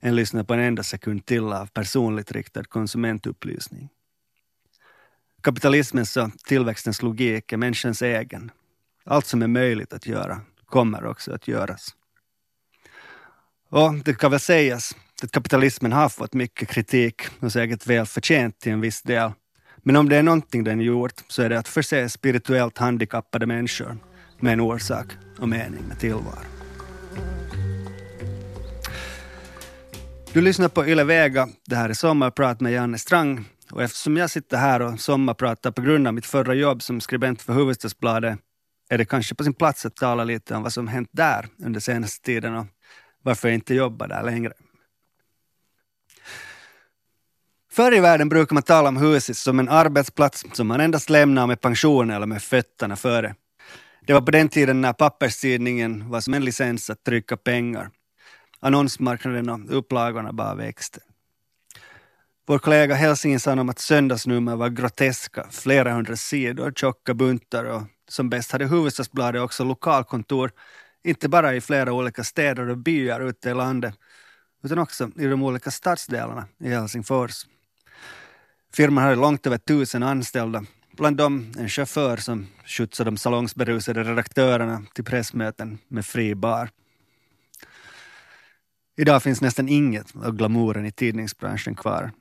än 0.01 0.15
lyssna 0.15 0.43
på 0.43 0.53
en 0.53 0.59
enda 0.59 0.83
sekund 0.83 1.25
till 1.25 1.43
av 1.43 1.65
personligt 1.65 2.31
riktad 2.31 2.63
konsumentupplysning. 2.63 3.89
Kapitalismens 5.45 6.17
och 6.17 6.29
tillväxtens 6.47 7.01
logik 7.01 7.51
är 7.51 7.57
människans 7.57 8.01
egen. 8.01 8.51
Allt 9.05 9.25
som 9.25 9.41
är 9.41 9.47
möjligt 9.47 9.93
att 9.93 10.07
göra 10.07 10.41
kommer 10.65 11.05
också 11.05 11.33
att 11.33 11.47
göras. 11.47 11.95
Och 13.69 13.93
det 13.93 14.13
kan 14.13 14.31
väl 14.31 14.39
sägas 14.39 14.95
att 15.23 15.31
kapitalismen 15.31 15.91
har 15.91 16.09
fått 16.09 16.33
mycket 16.33 16.69
kritik 16.69 17.21
och 17.39 17.51
säkert 17.51 17.87
väl 17.87 18.05
förtjänt 18.05 18.59
till 18.59 18.71
en 18.71 18.81
viss 18.81 19.01
del. 19.01 19.31
Men 19.77 19.95
om 19.95 20.09
det 20.09 20.17
är 20.17 20.23
någonting 20.23 20.63
den 20.63 20.81
gjort 20.81 21.23
så 21.27 21.41
är 21.41 21.49
det 21.49 21.59
att 21.59 21.67
förse 21.67 22.09
spirituellt 22.09 22.77
handikappade 22.77 23.45
människor 23.45 23.97
med 24.39 24.53
en 24.53 24.61
orsak 24.61 25.07
och 25.39 25.49
mening 25.49 25.83
med 25.87 25.99
tillvaron. 25.99 26.45
Du 30.33 30.41
lyssnar 30.41 30.67
på 30.67 30.85
Yle 30.85 31.03
Vega. 31.03 31.49
Det 31.65 31.75
här 31.75 31.89
är 31.89 31.93
Sommarprat 31.93 32.59
med 32.59 32.73
Janne 32.73 32.97
Strang. 32.97 33.45
Och 33.71 33.83
eftersom 33.83 34.17
jag 34.17 34.29
sitter 34.29 34.57
här 34.57 34.81
och 34.81 34.99
sommarpratar 34.99 35.71
på 35.71 35.81
grund 35.81 36.07
av 36.07 36.13
mitt 36.13 36.25
förra 36.25 36.53
jobb 36.53 36.81
som 36.81 37.01
skribent 37.01 37.41
för 37.41 37.53
Hufvudstadsbladet 37.53 38.39
är 38.89 38.97
det 38.97 39.05
kanske 39.05 39.35
på 39.35 39.43
sin 39.43 39.53
plats 39.53 39.85
att 39.85 39.95
tala 39.95 40.23
lite 40.23 40.55
om 40.55 40.63
vad 40.63 40.73
som 40.73 40.87
hänt 40.87 41.09
där 41.11 41.47
under 41.65 41.79
senaste 41.79 42.25
tiden 42.25 42.55
och 42.55 42.65
varför 43.23 43.47
jag 43.47 43.55
inte 43.55 43.75
jobbar 43.75 44.07
där 44.07 44.23
längre. 44.23 44.53
Förr 47.71 47.95
i 47.95 47.99
världen 47.99 48.29
brukar 48.29 48.53
man 48.53 48.63
tala 48.63 48.89
om 48.89 48.97
huset 48.97 49.37
som 49.37 49.59
en 49.59 49.69
arbetsplats 49.69 50.45
som 50.53 50.67
man 50.67 50.79
endast 50.79 51.09
lämnar 51.09 51.47
med 51.47 51.61
pension 51.61 52.09
eller 52.09 52.25
med 52.25 52.43
fötterna 52.43 52.95
före. 52.95 53.35
Det 54.07 54.13
var 54.13 54.21
på 54.21 54.31
den 54.31 54.49
tiden 54.49 54.81
när 54.81 54.93
papperstidningen 54.93 56.09
var 56.09 56.21
som 56.21 56.33
en 56.33 56.45
licens 56.45 56.89
att 56.89 57.03
trycka 57.03 57.37
pengar. 57.37 57.89
Annonsmarknaden 58.59 59.49
och 59.49 59.77
upplagorna 59.77 60.33
bara 60.33 60.55
växte. 60.55 60.99
Vår 62.47 62.59
kollega 62.59 62.95
Helsingin 62.95 63.39
sa 63.39 63.53
om 63.53 63.69
att 63.69 63.79
söndagsnummer 63.79 64.55
var 64.55 64.69
groteska, 64.69 65.47
flera 65.51 65.93
hundra 65.93 66.15
sidor, 66.15 66.71
tjocka 66.75 67.13
buntar 67.13 67.65
och 67.65 67.81
som 68.09 68.29
bäst 68.29 68.51
hade 68.51 68.65
Hufvudstadsbladet 68.65 69.41
också 69.41 69.63
lokalkontor, 69.63 70.51
inte 71.03 71.29
bara 71.29 71.55
i 71.55 71.61
flera 71.61 71.93
olika 71.93 72.23
städer 72.23 72.69
och 72.69 72.77
byar 72.77 73.21
ute 73.21 73.49
i 73.49 73.53
landet, 73.53 73.93
utan 74.63 74.79
också 74.79 75.11
i 75.15 75.25
de 75.25 75.43
olika 75.43 75.71
stadsdelarna 75.71 76.47
i 76.59 76.69
Helsingfors. 76.69 77.45
Firman 78.73 79.03
hade 79.03 79.15
långt 79.15 79.47
över 79.47 79.57
tusen 79.57 80.03
anställda 80.03 80.65
Bland 80.97 81.17
dem 81.17 81.53
en 81.57 81.69
chaufför 81.69 82.17
som 82.17 82.47
skjutsade 82.65 83.07
de 83.07 83.17
salongsberusade 83.17 84.03
redaktörerna 84.03 84.83
till 84.93 85.03
pressmöten 85.03 85.77
med 85.87 86.05
fri 86.05 86.35
bar. 86.35 86.69
Idag 88.97 89.23
finns 89.23 89.41
nästan 89.41 89.69
inget 89.69 90.15
av 90.15 90.35
glamouren 90.35 90.85
i 90.85 90.91
tidningsbranschen 90.91 91.75
kvar. 91.75 92.11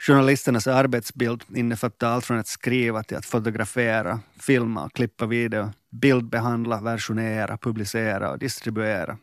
Journalisternas 0.00 0.66
arbetsbild 0.66 1.44
innefattar 1.54 2.08
allt 2.08 2.24
från 2.24 2.38
att 2.38 2.46
skriva 2.46 3.02
till 3.02 3.16
att 3.16 3.26
fotografera, 3.26 4.20
filma, 4.40 4.90
klippa 4.90 5.26
video, 5.26 5.72
bildbehandla, 5.90 6.80
versionera, 6.80 7.58
publicera 7.58 8.30
och 8.30 8.38
distribuera. 8.38 9.18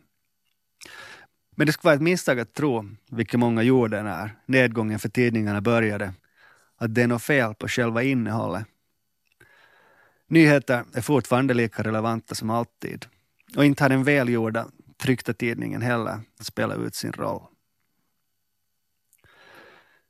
Men 1.55 1.67
det 1.67 1.73
skulle 1.73 1.89
vara 1.89 1.95
ett 1.95 2.01
misstag 2.01 2.39
att 2.39 2.53
tro, 2.53 2.85
vilket 3.11 3.39
många 3.39 3.63
gjorde 3.63 4.03
när 4.03 4.35
nedgången 4.45 4.99
för 4.99 5.09
tidningarna 5.09 5.61
började, 5.61 6.13
att 6.77 6.95
det 6.95 7.01
är 7.01 7.07
något 7.07 7.23
fel 7.23 7.53
på 7.53 7.67
själva 7.67 8.03
innehållet. 8.03 8.65
Nyheter 10.27 10.83
är 10.93 11.01
fortfarande 11.01 11.53
lika 11.53 11.83
relevanta 11.83 12.35
som 12.35 12.49
alltid 12.49 13.05
och 13.55 13.65
inte 13.65 13.83
har 13.83 13.89
den 13.89 14.03
välgjorda 14.03 14.67
tryckta 14.97 15.33
tidningen 15.33 15.81
heller 15.81 16.19
spelat 16.41 16.77
ut 16.77 16.95
sin 16.95 17.11
roll. 17.13 17.41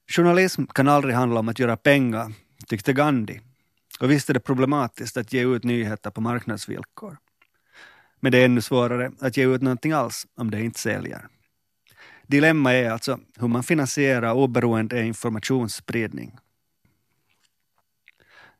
Journalism 0.07 0.65
kan 0.65 0.87
aldrig 0.87 1.15
handla 1.15 1.39
om 1.39 1.49
att 1.49 1.59
göra 1.59 1.77
pengar, 1.77 2.33
tyckte 2.67 2.93
Gandhi. 2.93 3.41
Och 3.99 4.11
visst 4.11 4.29
är 4.29 4.33
det 4.33 4.39
problematiskt 4.39 5.17
att 5.17 5.33
ge 5.33 5.45
ut 5.45 5.63
nyheter 5.63 6.11
på 6.11 6.21
marknadsvillkor. 6.21 7.17
Men 8.19 8.31
det 8.31 8.37
är 8.37 8.45
ännu 8.45 8.61
svårare 8.61 9.11
att 9.19 9.37
ge 9.37 9.45
ut 9.55 9.61
någonting 9.61 9.91
alls 9.91 10.27
om 10.37 10.51
det 10.51 10.63
inte 10.63 10.79
säljer. 10.79 11.27
Dilemma 12.27 12.73
är 12.73 12.91
alltså 12.91 13.19
hur 13.39 13.47
man 13.47 13.63
finansierar 13.63 14.33
oberoende 14.33 15.05
informationsspridning 15.05 16.37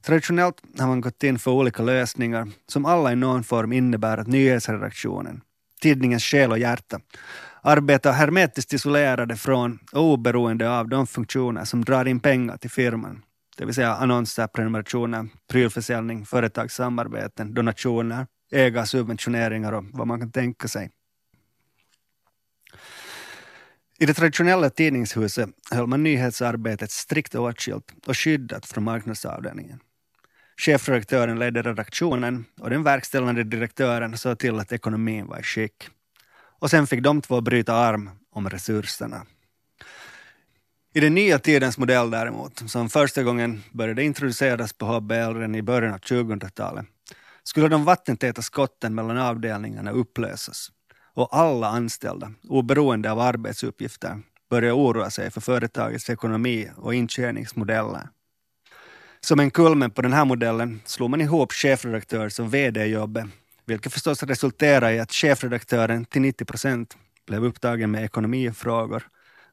Traditionellt 0.06 0.62
har 0.80 0.88
man 0.88 1.02
gått 1.02 1.24
in 1.24 1.40
för 1.40 1.52
olika 1.52 1.84
lösningar 1.84 2.48
som 2.68 2.86
alla 2.86 3.12
i 3.12 3.16
någon 3.16 3.44
form 3.44 3.74
innebär 3.74 4.18
att 4.18 4.28
nyhetsredaktionen, 4.28 5.42
tidningens 5.82 6.24
själ 6.24 6.52
och 6.52 6.60
hjärta, 6.60 7.00
arbetar 7.66 8.12
hermetiskt 8.12 8.74
isolerade 8.74 9.36
från 9.36 9.80
och 9.92 10.04
oberoende 10.04 10.70
av 10.70 10.90
de 10.90 11.08
funktioner 11.08 11.66
som 11.66 11.86
drar 11.86 12.06
in 12.06 12.20
pengar 12.20 12.58
till 12.58 12.70
firman, 12.70 13.22
det 13.58 13.66
vill 13.66 13.76
säga 13.76 13.96
annonser, 13.96 14.48
prenumerationer, 14.48 15.28
prylförsäljning, 15.52 16.26
företagssamarbeten, 16.26 17.54
donationer, 17.54 18.28
ägarsubventioneringar 18.52 19.72
och 19.72 19.86
vad 19.94 20.08
man 20.08 20.20
kan 20.20 20.32
tänka 20.32 20.68
sig. 20.68 20.92
I 24.00 24.06
det 24.06 24.14
traditionella 24.14 24.70
tidningshuset 24.70 25.50
höll 25.72 25.88
man 25.88 26.04
nyhetsarbetet 26.04 26.92
strikt 26.92 27.36
åtskilt 27.36 27.94
och 28.08 28.18
skyddat 28.18 28.66
från 28.66 28.84
marknadsavdelningen. 28.84 29.80
Chefredaktören 30.58 31.40
ledde 31.40 31.62
redaktionen 31.62 32.46
och 32.60 32.70
den 32.70 32.84
verkställande 32.84 33.44
direktören 33.44 34.18
såg 34.18 34.40
till 34.40 34.60
att 34.60 34.72
ekonomin 34.72 35.28
var 35.28 35.40
i 35.40 35.44
skick. 35.44 35.90
Och 36.60 36.70
sen 36.70 36.88
fick 36.88 37.02
de 37.02 37.22
två 37.22 37.42
bryta 37.42 37.74
arm 37.74 38.10
om 38.32 38.50
resurserna. 38.50 39.26
I 40.94 41.00
den 41.00 41.16
nya 41.16 41.40
tidens 41.40 41.78
modell 41.78 42.12
däremot, 42.12 42.70
som 42.70 42.90
första 42.90 43.24
gången 43.24 43.64
började 43.72 44.04
introduceras 44.04 44.74
på 44.74 44.86
HBL 44.86 45.56
i 45.56 45.62
början 45.62 45.94
av 45.94 46.00
2000-talet, 46.00 46.86
skulle 47.44 47.68
de 47.68 47.86
vattentäta 47.86 48.42
skotten 48.42 48.96
mellan 48.96 49.18
avdelningarna 49.18 49.92
upplösas 49.92 50.72
och 51.14 51.38
alla 51.38 51.68
anställda, 51.68 52.32
oberoende 52.50 53.12
av 53.12 53.20
arbetsuppgifter, 53.20 54.22
börja 54.50 54.74
oroa 54.74 55.10
sig 55.10 55.32
för 55.32 55.42
företagets 55.42 56.10
ekonomi 56.10 56.72
och 56.78 56.94
intjäningsmodeller. 56.96 58.10
Som 59.20 59.40
en 59.40 59.52
kulmen 59.52 59.92
på 59.92 60.02
den 60.02 60.14
här 60.14 60.26
modellen 60.26 60.82
slog 60.86 61.10
man 61.10 61.22
ihop 61.22 61.54
chefredaktörs 61.54 62.40
och 62.40 62.54
vd-jobbet, 62.54 63.26
vilket 63.66 63.94
förstås 63.94 64.24
resulterade 64.24 64.94
i 64.94 65.00
att 65.00 65.12
chefredaktören 65.12 66.06
till 66.06 66.22
90 66.22 66.46
procent 66.46 66.98
blev 67.28 67.46
upptagen 67.46 67.92
med 67.92 68.04
ekonomifrågor, 68.04 69.04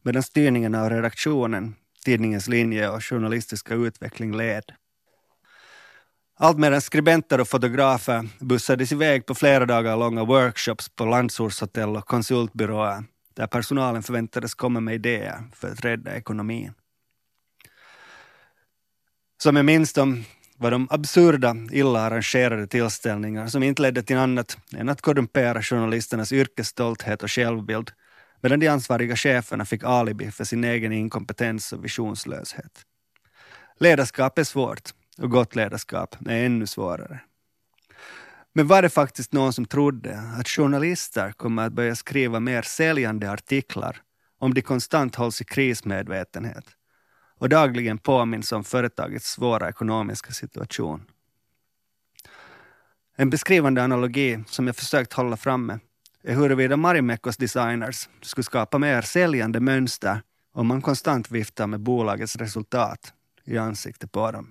medan 0.02 0.22
styrningen 0.22 0.74
av 0.74 0.90
redaktionen, 0.90 1.74
tidningens 2.04 2.48
linje 2.48 2.90
och 2.90 3.04
journalistiska 3.04 3.74
utveckling 3.74 4.36
led. 4.36 4.64
Allt 6.36 6.58
medan 6.58 6.80
skribenter 6.80 7.40
och 7.40 7.48
fotografer 7.48 8.28
bussades 8.40 8.92
iväg 8.92 9.26
på 9.26 9.34
flera 9.34 9.66
dagar 9.66 9.96
långa 9.96 10.24
workshops 10.24 10.88
på 10.88 11.04
landsortshotell 11.04 11.96
och 11.96 12.06
konsultbyråer 12.06 13.04
där 13.34 13.46
personalen 13.46 14.02
förväntades 14.02 14.54
komma 14.54 14.80
med 14.80 14.94
idéer 14.94 15.42
för 15.54 15.72
att 15.72 15.84
rädda 15.84 16.16
ekonomin. 16.16 16.72
Som 19.42 19.56
jag 19.56 19.64
minns 19.64 19.92
dem 19.92 20.24
var 20.62 20.70
de 20.70 20.88
absurda, 20.90 21.56
illa 21.70 22.00
arrangerade 22.00 22.66
tillställningar 22.66 23.46
som 23.46 23.62
inte 23.62 23.82
ledde 23.82 24.02
till 24.02 24.16
annat 24.16 24.58
än 24.76 24.88
att 24.88 25.00
korrumpera 25.00 25.62
journalisternas 25.62 26.32
yrkesstolthet 26.32 27.22
och 27.22 27.30
självbild 27.30 27.90
medan 28.40 28.60
de 28.60 28.68
ansvariga 28.68 29.16
cheferna 29.16 29.64
fick 29.64 29.84
alibi 29.84 30.30
för 30.30 30.44
sin 30.44 30.64
egen 30.64 30.92
inkompetens 30.92 31.72
och 31.72 31.84
visionslöshet. 31.84 32.82
Ledarskap 33.80 34.38
är 34.38 34.44
svårt 34.44 34.90
och 35.18 35.30
gott 35.30 35.56
ledarskap 35.56 36.16
är 36.26 36.44
ännu 36.46 36.66
svårare. 36.66 37.20
Men 38.54 38.66
var 38.66 38.82
det 38.82 38.90
faktiskt 38.90 39.32
någon 39.32 39.52
som 39.52 39.64
trodde 39.64 40.22
att 40.38 40.48
journalister 40.48 41.32
kommer 41.32 41.66
att 41.66 41.72
börja 41.72 41.94
skriva 41.94 42.40
mer 42.40 42.62
säljande 42.62 43.30
artiklar 43.30 43.96
om 44.38 44.54
de 44.54 44.62
konstant 44.62 45.14
hålls 45.14 45.40
i 45.40 45.44
krismedvetenhet 45.44 46.64
och 47.42 47.48
dagligen 47.48 47.98
påminns 47.98 48.52
om 48.52 48.64
företagets 48.64 49.30
svåra 49.30 49.68
ekonomiska 49.68 50.32
situation? 50.32 51.04
En 53.16 53.30
beskrivande 53.30 53.82
analogi 53.82 54.44
som 54.46 54.66
jag 54.66 54.76
försökt 54.76 55.12
hålla 55.12 55.36
framme 55.36 55.78
är 56.22 56.34
huruvida 56.34 56.76
Marimekos 56.76 57.36
designers 57.36 58.08
skulle 58.20 58.44
skapa 58.44 58.78
mer 58.78 59.02
säljande 59.02 59.60
mönster 59.60 60.22
om 60.52 60.66
man 60.66 60.82
konstant 60.82 61.30
viftar 61.30 61.66
med 61.66 61.80
bolagets 61.80 62.36
resultat 62.36 63.12
i 63.44 63.58
ansiktet 63.58 64.12
på 64.12 64.30
dem. 64.30 64.50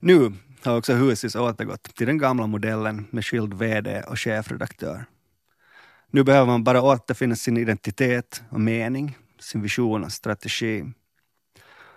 Nu 0.00 0.32
har 0.62 0.76
också 0.76 0.92
Husis 0.92 1.36
återgått 1.36 1.82
till 1.82 2.06
den 2.06 2.18
gamla 2.18 2.46
modellen 2.46 3.06
med 3.10 3.24
skild 3.24 3.54
VD 3.54 4.02
och 4.02 4.20
chefredaktör. 4.20 5.04
Nu 6.10 6.24
behöver 6.24 6.46
man 6.46 6.64
bara 6.64 6.82
återfinna 6.82 7.36
sin 7.36 7.56
identitet 7.56 8.42
och 8.50 8.60
mening, 8.60 9.18
sin 9.44 9.62
vision 9.62 10.04
och 10.04 10.12
strategi. 10.12 10.84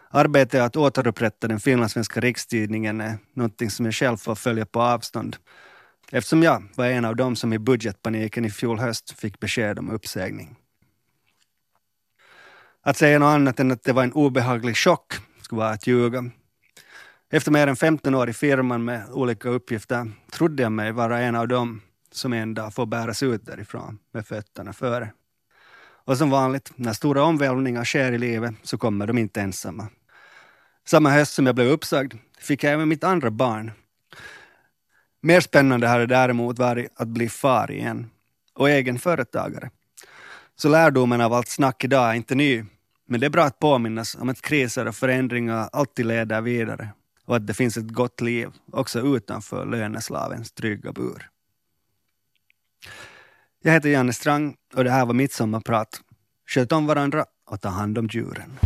Arbetet 0.10 0.62
att 0.62 0.76
återupprätta 0.76 1.48
den 1.48 1.60
finlandssvenska 1.60 2.20
rikstidningen 2.20 3.02
är 3.02 3.18
någonting 3.34 3.70
som 3.70 3.86
jag 3.86 3.94
själv 3.94 4.18
får 4.18 4.36
följa 4.36 4.66
på 4.66 4.82
avstånd 4.82 5.38
eftersom 6.12 6.44
jag 6.44 6.64
var 6.76 6.86
en 6.86 7.06
av 7.06 7.16
dem 7.16 7.36
som 7.36 7.54
i 7.54 7.60
budgetpaniken 7.60 8.46
i 8.46 8.50
fjol 8.50 8.80
höst 8.80 9.20
fick 9.20 9.40
besked 9.40 9.80
om 9.80 9.90
uppsägning. 9.90 10.56
Att 12.82 12.98
säga 12.98 13.20
något 13.20 13.28
annat 13.28 13.60
än 13.60 13.72
att 13.72 13.84
det 13.84 13.94
var 13.94 14.04
en 14.04 14.14
obehaglig 14.14 14.78
chock 14.78 15.14
skulle 15.42 15.60
vara 15.60 15.70
att 15.70 15.88
ljuga. 15.88 16.32
Efter 17.30 17.52
mer 17.52 17.68
än 17.68 17.76
15 17.76 18.16
år 18.16 18.30
i 18.30 18.34
firman 18.34 18.86
med 18.86 19.10
olika 19.10 19.50
uppgifter 19.50 20.12
trodde 20.32 20.64
jag 20.64 20.72
mig 20.72 20.92
vara 20.92 21.20
en 21.20 21.36
av 21.36 21.48
dem 21.48 21.82
som 22.12 22.34
en 22.34 22.54
dag 22.54 22.74
får 22.74 22.86
bäras 22.86 23.24
ut 23.24 23.46
därifrån 23.46 24.00
med 24.12 24.28
fötterna 24.28 24.74
före. 24.74 25.12
Och 26.08 26.18
som 26.18 26.30
vanligt, 26.30 26.72
när 26.76 26.94
stora 26.94 27.24
omvälvningar 27.24 27.84
sker 27.84 28.12
i 28.12 28.18
livet 28.18 28.54
så 28.64 28.78
kommer 28.78 29.08
de 29.08 29.18
inte 29.18 29.42
ensamma. 29.42 29.88
Samma 30.86 31.10
höst 31.10 31.34
som 31.34 31.46
jag 31.46 31.56
blev 31.56 31.68
uppsagd 31.68 32.14
fick 32.40 32.64
jag 32.64 32.74
även 32.74 32.90
mitt 32.90 33.04
andra 33.04 33.32
barn. 33.32 33.72
Mer 35.22 35.42
spännande 35.42 35.88
hade 35.88 36.06
däremot 36.06 36.60
varit 36.60 36.92
att 36.96 37.08
bli 37.08 37.30
far 37.30 37.72
igen 37.72 38.10
och 38.54 38.70
egen 38.70 39.00
företagare. 39.00 39.70
Så 40.56 40.70
lärdomen 40.70 41.22
av 41.22 41.34
allt 41.34 41.48
snack 41.48 41.84
idag 41.84 42.10
är 42.10 42.14
inte 42.14 42.36
ny, 42.36 42.66
men 43.08 43.20
det 43.20 43.26
är 43.26 43.30
bra 43.30 43.44
att 43.44 43.60
påminnas 43.60 44.16
om 44.16 44.30
att 44.30 44.42
kriser 44.42 44.88
och 44.88 44.96
förändringar 44.96 45.70
alltid 45.72 46.06
leder 46.06 46.42
vidare 46.42 46.90
och 47.26 47.36
att 47.36 47.48
det 47.48 47.54
finns 47.54 47.78
ett 47.78 47.92
gott 47.92 48.22
liv 48.22 48.50
också 48.72 49.16
utanför 49.16 49.66
löneslavens 49.66 50.52
trygga 50.52 50.92
bur. 50.92 51.30
Jag 53.68 53.74
heter 53.74 53.90
Janne 53.90 54.14
Strang 54.14 54.56
och 54.76 54.84
det 54.84 54.92
här 54.92 55.06
var 55.06 55.14
mitt 55.14 55.34
sommarprat. 55.34 56.02
Sköt 56.50 56.72
om 56.72 56.86
varandra 56.86 57.26
och 57.52 57.62
ta 57.62 57.70
hand 57.70 57.98
om 57.98 58.08
djuren. 58.12 58.60